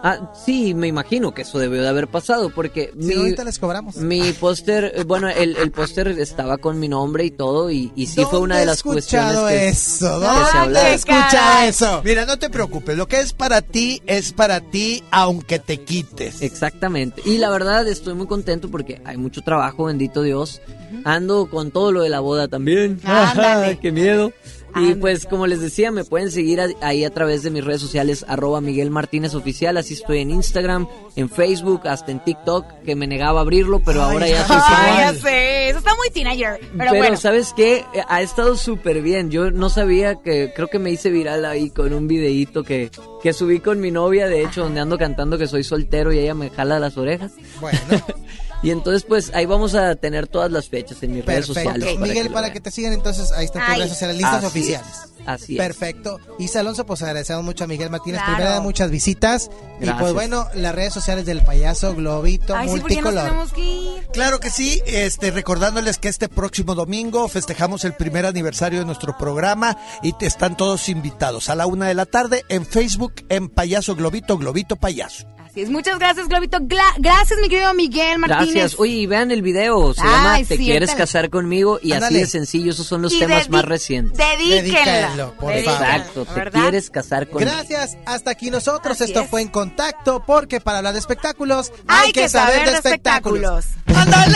Ah, 0.08 0.32
sí, 0.46 0.76
me 0.76 0.88
imagino 0.88 1.34
que 1.34 1.42
eso 1.42 1.58
debió 1.58 1.82
de 1.82 1.88
haber 1.90 2.08
pasado 2.08 2.52
porque 2.52 2.92
Sí, 2.94 3.08
mi, 3.08 3.14
ahorita 3.16 3.44
les 3.44 3.58
cobramos. 3.58 3.96
mi 3.98 4.34
póster, 4.34 5.04
bueno, 5.08 5.30
el, 5.30 5.56
el 5.58 5.72
póster 5.72 6.10
estaba 6.10 6.60
con 6.60 6.80
mi 6.80 6.88
nombre 6.88 7.26
y 7.26 7.32
todo 7.32 7.72
y, 7.72 7.92
y 7.96 8.06
sí 8.06 8.24
fue 8.30 8.38
una 8.38 8.60
de 8.60 8.68
las 8.68 8.84
¿Dónde 8.84 8.98
he 8.98 9.00
escuchado 9.00 9.42
cuestiones 9.46 9.62
que, 9.64 9.70
eso? 9.70 10.20
que 10.20 10.26
¿Dónde 10.28 10.46
se 10.52 10.58
he 10.58 10.60
hablaba. 10.60 10.90
escuchado 10.90 11.68
eso? 11.68 12.02
Mira, 12.06 12.26
no 12.28 12.38
te 12.38 12.52
preocupes, 12.52 12.96
lo 12.96 13.08
que 13.08 13.20
es 13.20 13.34
para 13.34 13.64
ti 13.64 14.00
es 14.06 14.32
para 14.32 14.62
ti 14.62 15.04
aunque 15.10 15.58
te 15.58 15.82
quites. 15.84 16.44
Exactamente. 16.44 17.24
Y 17.26 17.40
la 17.40 17.50
verdad 17.50 17.88
estoy 17.88 18.14
muy 18.14 18.28
contento 18.28 18.70
porque 18.70 19.02
hay 19.06 19.18
mucho 19.18 19.42
trabajo, 19.42 19.86
bendito 19.86 20.22
Dios. 20.22 20.62
Ando 21.04 21.48
con 21.50 21.72
todo 21.72 21.92
lo 21.92 22.04
de 22.04 22.10
la 22.10 22.20
boda 22.20 22.48
también. 22.48 23.00
Ándale. 23.04 23.80
¡Qué 23.82 23.92
miedo! 23.92 24.32
Y 24.76 24.96
pues 24.96 25.26
como 25.26 25.48
les 25.48 25.62
decía, 25.62 25.92
me 25.92 26.04
pueden 26.04 26.32
seguir 26.32 26.60
ahí 26.82 27.04
a 27.04 27.10
través 27.10 27.44
de 27.44 27.50
mis 27.50 27.64
redes 27.64 27.82
sociales, 27.82 28.26
arroba 28.28 28.62
Miguel 28.62 28.92
Martínez 28.92 29.34
Oficial, 29.34 29.78
así 29.78 29.94
estoy 29.94 30.20
en 30.20 30.32
Instagram, 30.32 30.88
en 31.16 31.30
Facebook, 31.30 31.88
hasta 31.88 32.12
en 32.12 32.24
TikTok, 32.24 32.66
que 32.86 32.96
me 32.96 33.08
negaba 33.08 33.40
a 33.40 33.44
abrirlo, 33.44 33.80
pero 33.80 34.04
Ay, 34.04 34.12
ahora 34.12 34.28
ya 34.28 34.48
soy 34.48 34.58
ya 34.58 35.14
sé, 35.14 35.70
eso 35.70 35.80
está 35.80 35.96
muy 35.96 36.10
teenager. 36.10 36.60
Pero, 36.60 36.92
Pero, 36.92 36.96
bueno. 36.96 37.18
¿sabes 37.18 37.54
qué? 37.56 37.86
Ha 38.08 38.22
estado 38.22 38.56
súper 38.58 39.02
bien. 39.02 39.30
Yo 39.32 39.52
no 39.52 39.70
sabía 39.70 40.16
que, 40.16 40.52
creo 40.56 40.68
que 40.68 40.80
me 40.80 40.92
hice 40.92 41.10
viral 41.10 41.46
ahí 41.46 41.70
con 41.70 41.94
un 41.94 42.08
videíto 42.08 42.64
que, 42.64 42.92
que 43.22 43.34
subí 43.34 43.60
con 43.60 43.80
mi 43.80 43.92
novia, 43.92 44.28
de 44.28 44.44
hecho, 44.44 44.64
donde 44.64 44.82
ando 44.82 44.98
cantando 44.98 45.38
que 45.38 45.48
soy 45.48 45.64
soltero 45.64 46.12
y 46.12 46.20
ella 46.20 46.34
me 46.34 46.50
jala 46.50 46.80
las 46.80 46.98
orejas. 46.98 47.34
Bueno, 47.60 47.80
Y 48.64 48.72
entonces, 48.72 49.04
pues, 49.04 49.32
ahí 49.34 49.46
vamos 49.46 49.76
a 49.76 49.96
tener 49.96 50.28
todas 50.28 50.52
las 50.52 50.70
fechas 50.70 51.02
en 51.04 51.14
mis 51.14 51.26
redes 51.26 51.48
perfecto. 51.48 51.72
sociales. 51.72 52.00
Miguel, 52.00 52.28
que 52.28 52.30
para 52.30 52.42
vean. 52.42 52.54
que 52.54 52.62
te 52.62 52.72
sigan, 52.72 52.94
entonces 52.94 53.32
ahí 53.32 53.46
están 53.46 53.62
tus 53.64 53.72
Ay. 53.72 53.78
redes 53.80 53.92
sociales, 53.92 54.18
listas 54.18 54.36
Así 54.38 54.46
oficiales. 54.46 54.92
Así 55.26 55.54
es. 55.54 55.58
Perfecto. 55.58 56.20
Y 56.40 56.56
Alonso, 56.58 56.86
pues 56.86 57.02
agradecemos 57.02 57.44
mucho 57.44 57.64
a 57.64 57.68
Miguel 57.68 57.90
Martínez. 57.90 58.20
Claro. 58.22 58.36
Primera 58.36 58.56
de 58.56 58.62
muchas 58.62 58.92
visitas. 58.92 59.50
Y 59.82 59.90
pues 59.90 60.14
bueno, 60.14 60.48
las 60.54 60.74
redes 60.74 60.94
sociales 60.94 61.26
del 61.26 61.42
payaso 61.42 61.96
Globito 61.96 62.56
Ay, 62.56 62.70
sí, 62.70 62.80
porque 62.80 62.96
ya 62.96 63.02
nos 63.02 63.14
Multicolor. 63.14 63.24
tenemos 63.26 63.54
que 63.54 63.62
ir. 63.62 64.08
Claro 64.14 64.40
que 64.40 64.50
sí, 64.50 64.82
este, 64.86 65.32
recordándoles 65.32 65.98
que 65.98 66.08
este 66.08 66.30
próximo 66.30 66.76
domingo 66.76 67.28
festejamos 67.28 67.84
el 67.86 67.94
primer 67.94 68.26
aniversario 68.26 68.80
de 68.80 68.86
nuestro 68.86 69.18
programa 69.18 69.78
y 70.02 70.14
te 70.14 70.28
están 70.28 70.56
todos 70.56 70.90
invitados 70.90 71.50
a 71.50 71.56
la 71.56 71.66
una 71.66 71.88
de 71.88 71.96
la 71.96 72.06
tarde 72.06 72.44
en 72.50 72.66
Facebook 72.66 73.14
en 73.30 73.50
Payaso 73.50 73.96
Globito, 73.96 74.38
Globito 74.38 74.76
Payaso. 74.76 75.26
Así 75.56 75.62
es, 75.62 75.70
muchas 75.70 75.98
gracias, 76.00 76.28
Globito. 76.28 76.58
Gla- 76.60 76.96
gracias, 76.98 77.40
mi 77.42 77.48
querido 77.48 77.74
Miguel 77.74 78.20
Martínez. 78.20 78.54
Gracias. 78.56 78.76
Oye, 78.78 78.92
y 78.92 79.06
vean 79.08 79.32
el 79.32 79.42
video. 79.42 79.94
Se 79.94 80.02
Ay, 80.02 80.08
llama 80.10 80.38
sí, 80.40 80.46
Te 80.48 80.58
quieres 80.58 80.94
casar 80.96 81.30
conmigo 81.30 81.80
y 81.82 81.94
así 81.94 82.14
de 82.16 82.26
sencillo. 82.26 82.72
Esos 82.72 82.86
son 82.86 83.02
los 83.02 83.14
Y 83.14 83.20
temas 83.20 83.50
más 83.50 83.64
recientes. 83.64 84.18
Dedíquenlo, 84.18 85.32
por 85.36 85.54
favor. 85.54 85.54
Exacto. 85.54 86.26
Te 86.26 86.34
¿verdad? 86.34 86.60
quieres 86.62 86.90
casar 86.90 87.30
conmigo. 87.30 87.50
Gracias, 87.50 87.98
hasta 88.06 88.32
aquí 88.32 88.52
nosotros. 88.52 89.00
Así 89.00 89.12
Esto 89.12 89.22
es. 89.22 89.30
fue 89.30 89.44
en 89.44 89.48
contacto 89.48 90.22
porque 90.28 90.60
para 90.60 90.80
hablar 90.80 90.92
de 90.92 91.00
espectáculos 91.00 91.72
Hay 91.88 92.12
que 92.12 92.28
saber 92.28 92.70
de 92.70 92.76
espectáculos. 92.76 93.64
¡Ándale! 93.96 94.36